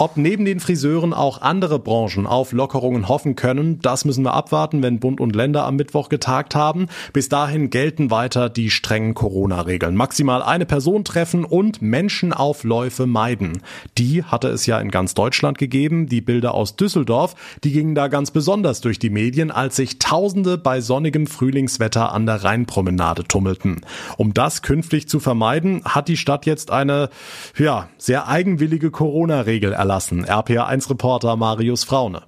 Ob 0.01 0.17
neben 0.17 0.45
den 0.45 0.61
Friseuren 0.61 1.13
auch 1.13 1.43
andere 1.43 1.81
Branchen 1.81 2.29
auf 2.29 2.53
Lockerungen 2.53 3.09
hoffen 3.09 3.35
können, 3.35 3.81
das 3.81 4.05
müssen 4.05 4.23
wir 4.23 4.33
abwarten, 4.33 4.81
wenn 4.81 5.01
Bund 5.01 5.21
und 5.21 5.35
Länder 5.35 5.65
am 5.65 5.75
Mittwoch 5.75 6.09
getagt 6.09 6.55
haben. 6.55 6.87
Bis 7.13 7.29
dahin 7.29 7.69
gelten 7.69 8.09
weiter 8.09 8.49
die 8.49 8.71
strengen 8.71 9.15
Corona-Regeln. 9.15 9.97
Maximal 9.97 10.41
eine 10.41 10.67
Person 10.67 11.03
treffen 11.03 11.45
und 11.45 11.83
Menschenaufläufe 11.83 13.07
meiden. 13.09 13.61
Die 13.99 14.23
hatte 14.23 14.47
es 14.51 14.67
ja 14.67 14.79
in 14.79 14.93
ganz 14.93 15.15
Deutschland 15.15 15.59
gegeben. 15.59 16.07
Die 16.07 16.21
Bilder 16.21 16.55
aus 16.55 16.77
Düsseldorf, 16.77 17.35
die 17.65 17.73
gingen 17.73 17.97
da 17.97 18.07
ganz 18.07 18.31
besonders 18.31 18.81
durch 18.81 19.01
die 19.01 19.11
Medien, 19.11 19.51
als 19.51 19.75
sich 19.75 19.99
Tausende 19.99 20.59
bei 20.59 20.81
sonnigem 20.81 21.27
Frühlingswetter 21.27 22.13
an 22.13 22.25
der 22.25 22.45
Rheinpromenade 22.45 23.25
tummelten. 23.25 23.81
Um 24.17 24.33
das 24.33 24.63
künftig 24.63 25.09
zu 25.09 25.19
vermeiden, 25.19 25.83
hat 25.85 26.07
die 26.07 26.17
Stadt 26.17 26.47
jetzt 26.47 26.71
eine, 26.71 27.09
ja, 27.59 27.89
sehr 27.99 28.29
eigenwillige 28.29 28.93
Corona-Regel 28.93 29.73
erlassen 29.73 29.88
erlassen. 29.89 30.27
RPA1-Reporter 30.27 31.37
Marius 31.37 31.85
Fraune. 31.85 32.23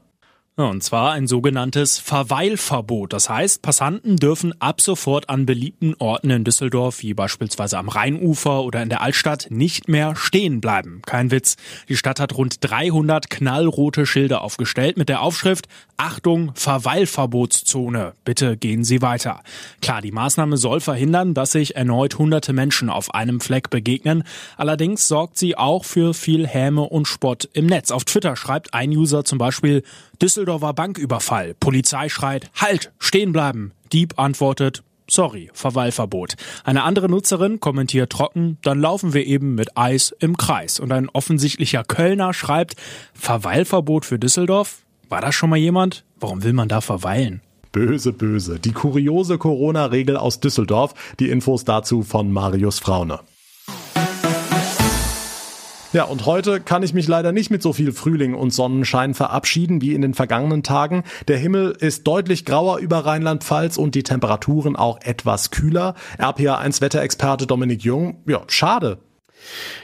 Und 0.69 0.83
zwar 0.83 1.13
ein 1.13 1.27
sogenanntes 1.27 1.99
Verweilverbot. 1.99 3.13
Das 3.13 3.29
heißt, 3.29 3.63
Passanten 3.63 4.17
dürfen 4.17 4.55
ab 4.61 4.81
sofort 4.81 5.29
an 5.29 5.47
beliebten 5.47 5.95
Orten 5.99 6.31
in 6.31 6.45
Düsseldorf, 6.45 7.03
wie 7.03 7.15
beispielsweise 7.15 7.79
am 7.79 7.89
Rheinufer 7.89 8.63
oder 8.63 8.83
in 8.83 8.89
der 8.89 9.03
Altstadt, 9.03 9.47
nicht 9.51 9.89
mehr 9.89 10.17
stehen 10.17 10.61
bleiben. 10.61 11.03
Kein 11.07 11.31
Witz. 11.31 11.57
Die 11.89 11.97
Stadt 11.97 12.21
hat 12.21 12.37
rund 12.37 12.57
300 12.61 13.31
knallrote 13.31 14.07
Schilder 14.07 14.43
aufgestellt 14.43 14.97
mit 14.97 15.09
der 15.09 15.23
Aufschrift 15.23 15.69
Achtung, 15.97 16.53
Verweilverbotszone. 16.55 18.15
Bitte 18.25 18.57
gehen 18.57 18.85
Sie 18.85 19.03
weiter. 19.03 19.43
Klar, 19.83 20.01
die 20.01 20.13
Maßnahme 20.13 20.57
soll 20.57 20.81
verhindern, 20.81 21.35
dass 21.35 21.53
sich 21.53 21.77
erneut 21.77 22.17
hunderte 22.17 22.55
Menschen 22.55 22.89
auf 22.89 23.15
einem 23.15 23.41
Fleck 23.41 23.69
begegnen. 23.69 24.25
Allerdings 24.57 25.09
sorgt 25.09 25.37
sie 25.37 25.59
auch 25.59 25.85
für 25.85 26.15
viel 26.15 26.47
Häme 26.47 26.83
und 26.83 27.07
Spott 27.07 27.51
im 27.53 27.67
Netz. 27.67 27.91
Auf 27.91 28.07
Twitter 28.07 28.35
schreibt 28.35 28.73
ein 28.73 28.91
User 28.91 29.27
zum 29.27 29.37
Beispiel, 29.37 29.83
Düsseldorfer 30.51 30.75
Banküberfall. 30.75 31.55
Polizei 31.61 32.09
schreit, 32.09 32.51
halt, 32.57 32.91
stehen 32.99 33.31
bleiben. 33.31 33.71
Dieb 33.93 34.19
antwortet, 34.19 34.83
sorry, 35.09 35.49
Verweilverbot. 35.53 36.35
Eine 36.65 36.83
andere 36.83 37.09
Nutzerin 37.09 37.61
kommentiert 37.61 38.11
trocken, 38.11 38.59
dann 38.63 38.81
laufen 38.81 39.15
wir 39.15 39.25
eben 39.25 39.55
mit 39.55 39.77
Eis 39.77 40.13
im 40.19 40.37
Kreis. 40.37 40.81
Und 40.81 40.91
ein 40.91 41.09
offensichtlicher 41.09 41.85
Kölner 41.85 42.35
schreibt, 42.35 42.75
Verweilverbot 43.15 44.05
für 44.05 44.19
Düsseldorf? 44.19 44.79
War 45.09 45.21
das 45.21 45.37
schon 45.37 45.51
mal 45.51 45.57
jemand? 45.57 46.03
Warum 46.19 46.43
will 46.43 46.53
man 46.53 46.69
da 46.69 46.81
verweilen? 46.81 47.43
Böse, 47.71 48.13
böse. 48.13 48.59
Die 48.59 48.73
kuriose 48.73 49.39
Corona-Regel 49.39 50.17
aus 50.17 50.41
Düsseldorf. 50.41 50.95
Die 51.21 51.31
Infos 51.31 51.65
dazu 51.65 52.03
von 52.03 52.33
Marius 52.33 52.81
Fraune. 52.81 53.21
Ja, 55.93 56.05
und 56.05 56.25
heute 56.25 56.61
kann 56.61 56.85
ich 56.85 56.95
mich 56.95 57.09
leider 57.09 57.33
nicht 57.33 57.51
mit 57.51 57.63
so 57.63 57.73
viel 57.73 57.91
Frühling 57.91 58.35
und 58.35 58.53
Sonnenschein 58.53 59.13
verabschieden 59.13 59.83
wie 59.83 59.93
in 59.93 60.03
den 60.03 60.15
vergangenen 60.15 60.63
Tagen. 60.63 61.03
Der 61.27 61.37
Himmel 61.37 61.77
ist 61.77 62.07
deutlich 62.07 62.45
grauer 62.45 62.79
über 62.79 62.99
Rheinland-Pfalz 62.99 63.77
und 63.77 63.97
die 63.97 64.05
Temperaturen 64.05 64.77
auch 64.77 65.01
etwas 65.03 65.51
kühler. 65.51 65.97
RPA1 66.17 66.81
Wetterexperte 66.81 67.49
Dominik 67.49 67.83
Jung, 67.83 68.23
ja, 68.29 68.43
schade. 68.47 68.99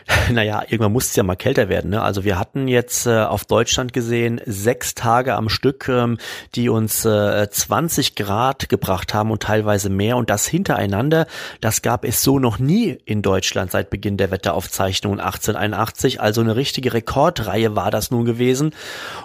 Naja, 0.31 0.63
irgendwann 0.63 0.93
muss 0.93 1.07
es 1.07 1.17
ja 1.17 1.23
mal 1.23 1.37
kälter 1.37 1.69
werden. 1.69 1.91
Ne? 1.91 2.03
Also 2.03 2.25
wir 2.25 2.39
hatten 2.39 2.69
jetzt 2.69 3.07
äh, 3.07 3.23
auf 3.23 3.45
Deutschland 3.45 3.93
gesehen 3.93 4.41
sechs 4.45 4.95
Tage 4.95 5.35
am 5.35 5.49
Stück, 5.49 5.89
ähm, 5.89 6.19
die 6.55 6.69
uns 6.69 7.05
äh, 7.05 7.49
20 7.49 8.15
Grad 8.15 8.69
gebracht 8.69 9.15
haben 9.15 9.31
und 9.31 9.43
teilweise 9.43 9.89
mehr 9.89 10.17
und 10.17 10.31
das 10.31 10.47
hintereinander. 10.47 11.27
Das 11.61 11.83
gab 11.83 12.05
es 12.05 12.23
so 12.23 12.39
noch 12.39 12.59
nie 12.59 12.99
in 13.05 13.23
Deutschland 13.23 13.71
seit 13.71 13.91
Beginn 13.91 14.17
der 14.17 14.31
Wetteraufzeichnungen 14.31 15.21
1881. 15.21 16.21
Also 16.21 16.41
eine 16.41 16.57
richtige 16.57 16.93
Rekordreihe 16.93 17.77
war 17.77 17.91
das 17.91 18.11
nun 18.11 18.25
gewesen. 18.25 18.75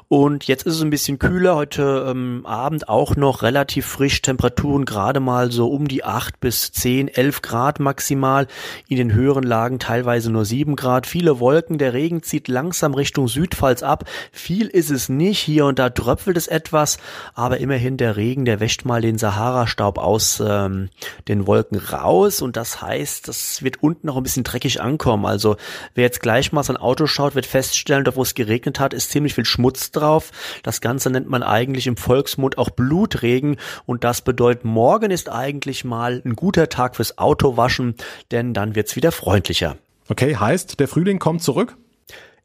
Und 0.08 0.46
jetzt 0.46 0.66
ist 0.66 0.76
es 0.76 0.82
ein 0.82 0.90
bisschen 0.90 1.20
kühler. 1.20 1.56
Heute 1.56 2.08
ähm, 2.10 2.46
Abend 2.46 2.90
auch 2.90 3.16
noch 3.16 3.42
relativ 3.42 3.86
frisch. 3.86 4.22
Temperaturen 4.22 4.86
gerade 4.86 5.20
mal 5.20 5.52
so 5.52 5.70
um 5.70 5.88
die 5.88 6.04
acht 6.04 6.40
bis 6.40 6.72
zehn, 6.72 7.08
elf 7.08 7.42
Grad 7.42 7.80
maximal. 7.80 8.48
In 8.88 8.98
den 8.98 9.14
höheren 9.14 9.44
Lagen 9.44 9.80
teilweise 9.80 10.21
nur 10.30 10.46
sieben 10.46 10.62
7 10.72 10.76
Grad, 10.76 11.08
viele 11.08 11.40
Wolken, 11.40 11.78
der 11.78 11.94
Regen 11.94 12.24
zieht 12.24 12.48
langsam 12.48 12.94
Richtung 12.94 13.28
Südpfalz 13.28 13.84
ab. 13.84 14.06
Viel 14.32 14.68
ist 14.68 14.92
es 14.92 15.10
nicht, 15.10 15.40
hier 15.40 15.66
und 15.66 15.80
da 15.80 15.90
tröpfelt 15.90 16.38
es 16.38 16.48
etwas, 16.48 16.98
aber 17.34 17.58
immerhin 17.58 17.98
der 17.98 18.16
Regen, 18.16 18.46
der 18.46 18.60
wäscht 18.60 18.86
mal 18.86 19.02
den 19.02 19.18
Sahara-Staub 19.18 19.98
aus 19.98 20.42
ähm, 20.46 20.90
den 21.28 21.48
Wolken 21.48 21.78
raus 21.78 22.42
und 22.42 22.58
das 22.58 22.82
heißt, 22.82 23.28
das 23.28 23.64
wird 23.64 23.82
unten 23.82 24.08
noch 24.08 24.18
ein 24.18 24.24
bisschen 24.24 24.44
dreckig 24.44 24.82
ankommen. 24.82 25.26
Also 25.26 25.58
wer 25.96 26.04
jetzt 26.04 26.22
gleich 26.22 26.52
mal 26.52 26.64
sein 26.64 26.78
Auto 26.78 27.08
schaut, 27.08 27.36
wird 27.36 27.48
feststellen, 27.48 28.06
da 28.06 28.16
wo 28.16 28.22
es 28.22 28.36
geregnet 28.36 28.80
hat, 28.80 28.94
ist 28.94 29.12
ziemlich 29.12 29.34
viel 29.34 29.46
Schmutz 29.46 29.92
drauf. 29.92 30.32
Das 30.64 30.80
Ganze 30.80 31.10
nennt 31.10 31.28
man 31.28 31.44
eigentlich 31.44 31.88
im 31.88 31.98
Volksmund 31.98 32.58
auch 32.58 32.70
Blutregen 32.70 33.58
und 33.86 34.04
das 34.04 34.22
bedeutet, 34.22 34.64
morgen 34.64 35.12
ist 35.12 35.30
eigentlich 35.30 35.84
mal 35.84 36.22
ein 36.24 36.36
guter 36.36 36.70
Tag 36.70 36.96
fürs 36.96 37.18
Autowaschen, 37.18 37.96
denn 38.32 38.54
dann 38.54 38.76
wird's 38.76 38.96
wieder 38.96 39.12
freundlicher. 39.12 39.76
Okay, 40.12 40.36
heißt, 40.36 40.82
der 40.82 40.90
Frühling 40.90 41.20
kommt 41.20 41.42
zurück? 41.42 41.78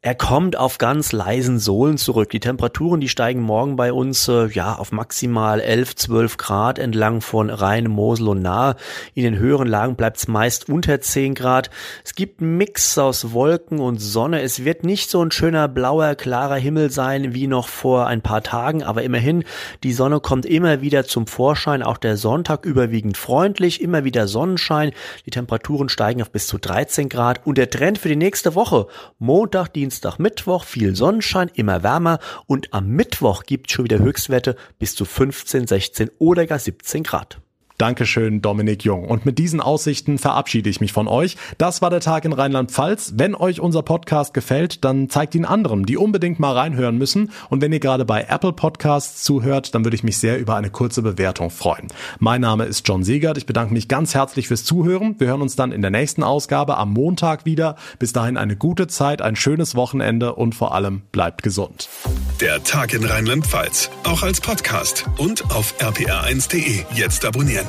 Er 0.03 0.13
kommt 0.13 0.55
auf 0.55 0.77
ganz 0.77 1.11
leisen 1.11 1.57
Sohlen 1.57 1.97
zurück. 1.97 2.29
Die 2.29 2.39
Temperaturen, 2.39 3.01
die 3.01 3.09
steigen 3.09 3.41
morgen 3.41 3.75
bei 3.75 3.91
uns 3.91 4.27
äh, 4.27 4.45
ja 4.45 4.75
auf 4.75 4.91
maximal 4.91 5.59
11, 5.59 5.95
12 5.95 6.37
Grad 6.37 6.77
entlang 6.77 7.21
von 7.21 7.49
Rhein, 7.49 7.87
Mosel 7.87 8.29
und 8.29 8.43
Nahe. 8.43 8.75
In 9.15 9.23
den 9.23 9.39
höheren 9.39 9.67
Lagen 9.67 9.95
bleibt 9.95 10.17
es 10.17 10.27
meist 10.27 10.69
unter 10.69 11.01
10 11.01 11.33
Grad. 11.33 11.71
Es 12.05 12.13
gibt 12.13 12.41
einen 12.41 12.57
Mix 12.57 12.95
aus 12.99 13.33
Wolken 13.33 13.79
und 13.79 13.97
Sonne. 13.97 14.43
Es 14.43 14.63
wird 14.63 14.83
nicht 14.83 15.09
so 15.09 15.21
ein 15.21 15.31
schöner 15.31 15.67
blauer, 15.67 16.13
klarer 16.13 16.57
Himmel 16.57 16.91
sein 16.91 17.33
wie 17.33 17.47
noch 17.47 17.67
vor 17.67 18.05
ein 18.05 18.21
paar 18.21 18.43
Tagen, 18.43 18.83
aber 18.83 19.01
immerhin, 19.01 19.45
die 19.83 19.93
Sonne 19.93 20.19
kommt 20.19 20.45
immer 20.45 20.79
wieder 20.81 21.05
zum 21.05 21.25
Vorschein. 21.25 21.81
Auch 21.81 21.97
der 21.97 22.17
Sonntag 22.17 22.65
überwiegend 22.65 23.17
freundlich, 23.17 23.81
immer 23.81 24.03
wieder 24.03 24.27
Sonnenschein. 24.27 24.91
Die 25.25 25.31
Temperaturen 25.31 25.89
steigen 25.89 26.21
auf 26.21 26.29
bis 26.29 26.45
zu 26.45 26.59
13 26.59 27.09
Grad 27.09 27.47
und 27.47 27.57
der 27.57 27.71
Trend 27.71 27.97
für 27.97 28.09
die 28.09 28.15
nächste 28.15 28.53
Woche, 28.53 28.85
Montag, 29.17 29.73
Dienstag, 29.73 29.86
Dienstag, 29.87 30.19
Mittwoch 30.19 30.65
viel 30.65 30.97
Sonnenschein, 30.97 31.49
immer 31.53 31.81
wärmer 31.81 32.19
und 32.45 32.73
am 32.73 32.87
Mittwoch 32.87 33.43
gibt 33.43 33.67
es 33.67 33.73
schon 33.73 33.85
wieder 33.85 33.99
Höchstwerte 33.99 34.57
bis 34.79 34.95
zu 34.95 35.05
15, 35.05 35.65
16 35.65 36.11
oder 36.19 36.45
gar 36.45 36.59
17 36.59 37.03
Grad. 37.03 37.39
Dankeschön, 37.77 38.41
Dominik 38.41 38.83
Jung. 38.83 39.03
Und 39.05 39.27
mit 39.27 39.37
diesen 39.37 39.61
Aussichten 39.61 40.17
verabschiede 40.17 40.67
ich 40.67 40.81
mich 40.81 40.93
von 40.93 41.07
euch. 41.07 41.37
Das 41.59 41.79
war 41.83 41.91
der 41.91 41.99
Tag 41.99 42.25
in 42.25 42.33
Rheinland-Pfalz. 42.33 43.13
Wenn 43.17 43.35
euch 43.35 43.59
unser 43.59 43.83
Podcast 43.83 44.33
gefällt, 44.33 44.83
dann 44.83 45.09
zeigt 45.11 45.35
ihn 45.35 45.45
anderen, 45.45 45.85
die 45.85 45.95
unbedingt 45.95 46.39
mal 46.39 46.53
reinhören 46.53 46.97
müssen. 46.97 47.31
Und 47.51 47.61
wenn 47.61 47.71
ihr 47.71 47.79
gerade 47.79 48.03
bei 48.03 48.25
Apple 48.29 48.53
Podcasts 48.53 49.23
zuhört, 49.23 49.75
dann 49.75 49.85
würde 49.85 49.93
ich 49.95 50.03
mich 50.03 50.17
sehr 50.17 50.39
über 50.39 50.55
eine 50.55 50.71
kurze 50.71 51.03
Bewertung 51.03 51.51
freuen. 51.51 51.87
Mein 52.17 52.41
Name 52.41 52.65
ist 52.65 52.87
John 52.87 53.03
Segert. 53.03 53.37
Ich 53.37 53.45
bedanke 53.45 53.75
mich 53.75 53.87
ganz 53.87 54.15
herzlich 54.15 54.47
fürs 54.47 54.63
Zuhören. 54.63 55.15
Wir 55.19 55.27
hören 55.27 55.43
uns 55.43 55.55
dann 55.55 55.71
in 55.71 55.83
der 55.83 55.91
nächsten 55.91 56.23
Ausgabe 56.23 56.77
am 56.77 56.93
Montag 56.93 57.45
wieder. 57.45 57.75
Bis 57.99 58.11
dahin 58.11 58.37
eine 58.37 58.55
gute 58.55 58.87
Zeit, 58.87 59.21
ein 59.21 59.35
schönes 59.35 59.75
Wochenende 59.75 60.33
und 60.33 60.55
vor 60.55 60.73
allem 60.73 61.03
bleibt 61.11 61.43
gesund. 61.43 61.89
Der 62.41 62.63
Tag 62.63 62.95
in 62.95 63.03
Rheinland-Pfalz, 63.03 63.91
auch 64.03 64.23
als 64.23 64.41
Podcast 64.41 65.05
und 65.17 65.51
auf 65.51 65.75
rpr1.de. 65.79 66.83
Jetzt 66.95 67.23
abonnieren. 67.23 67.66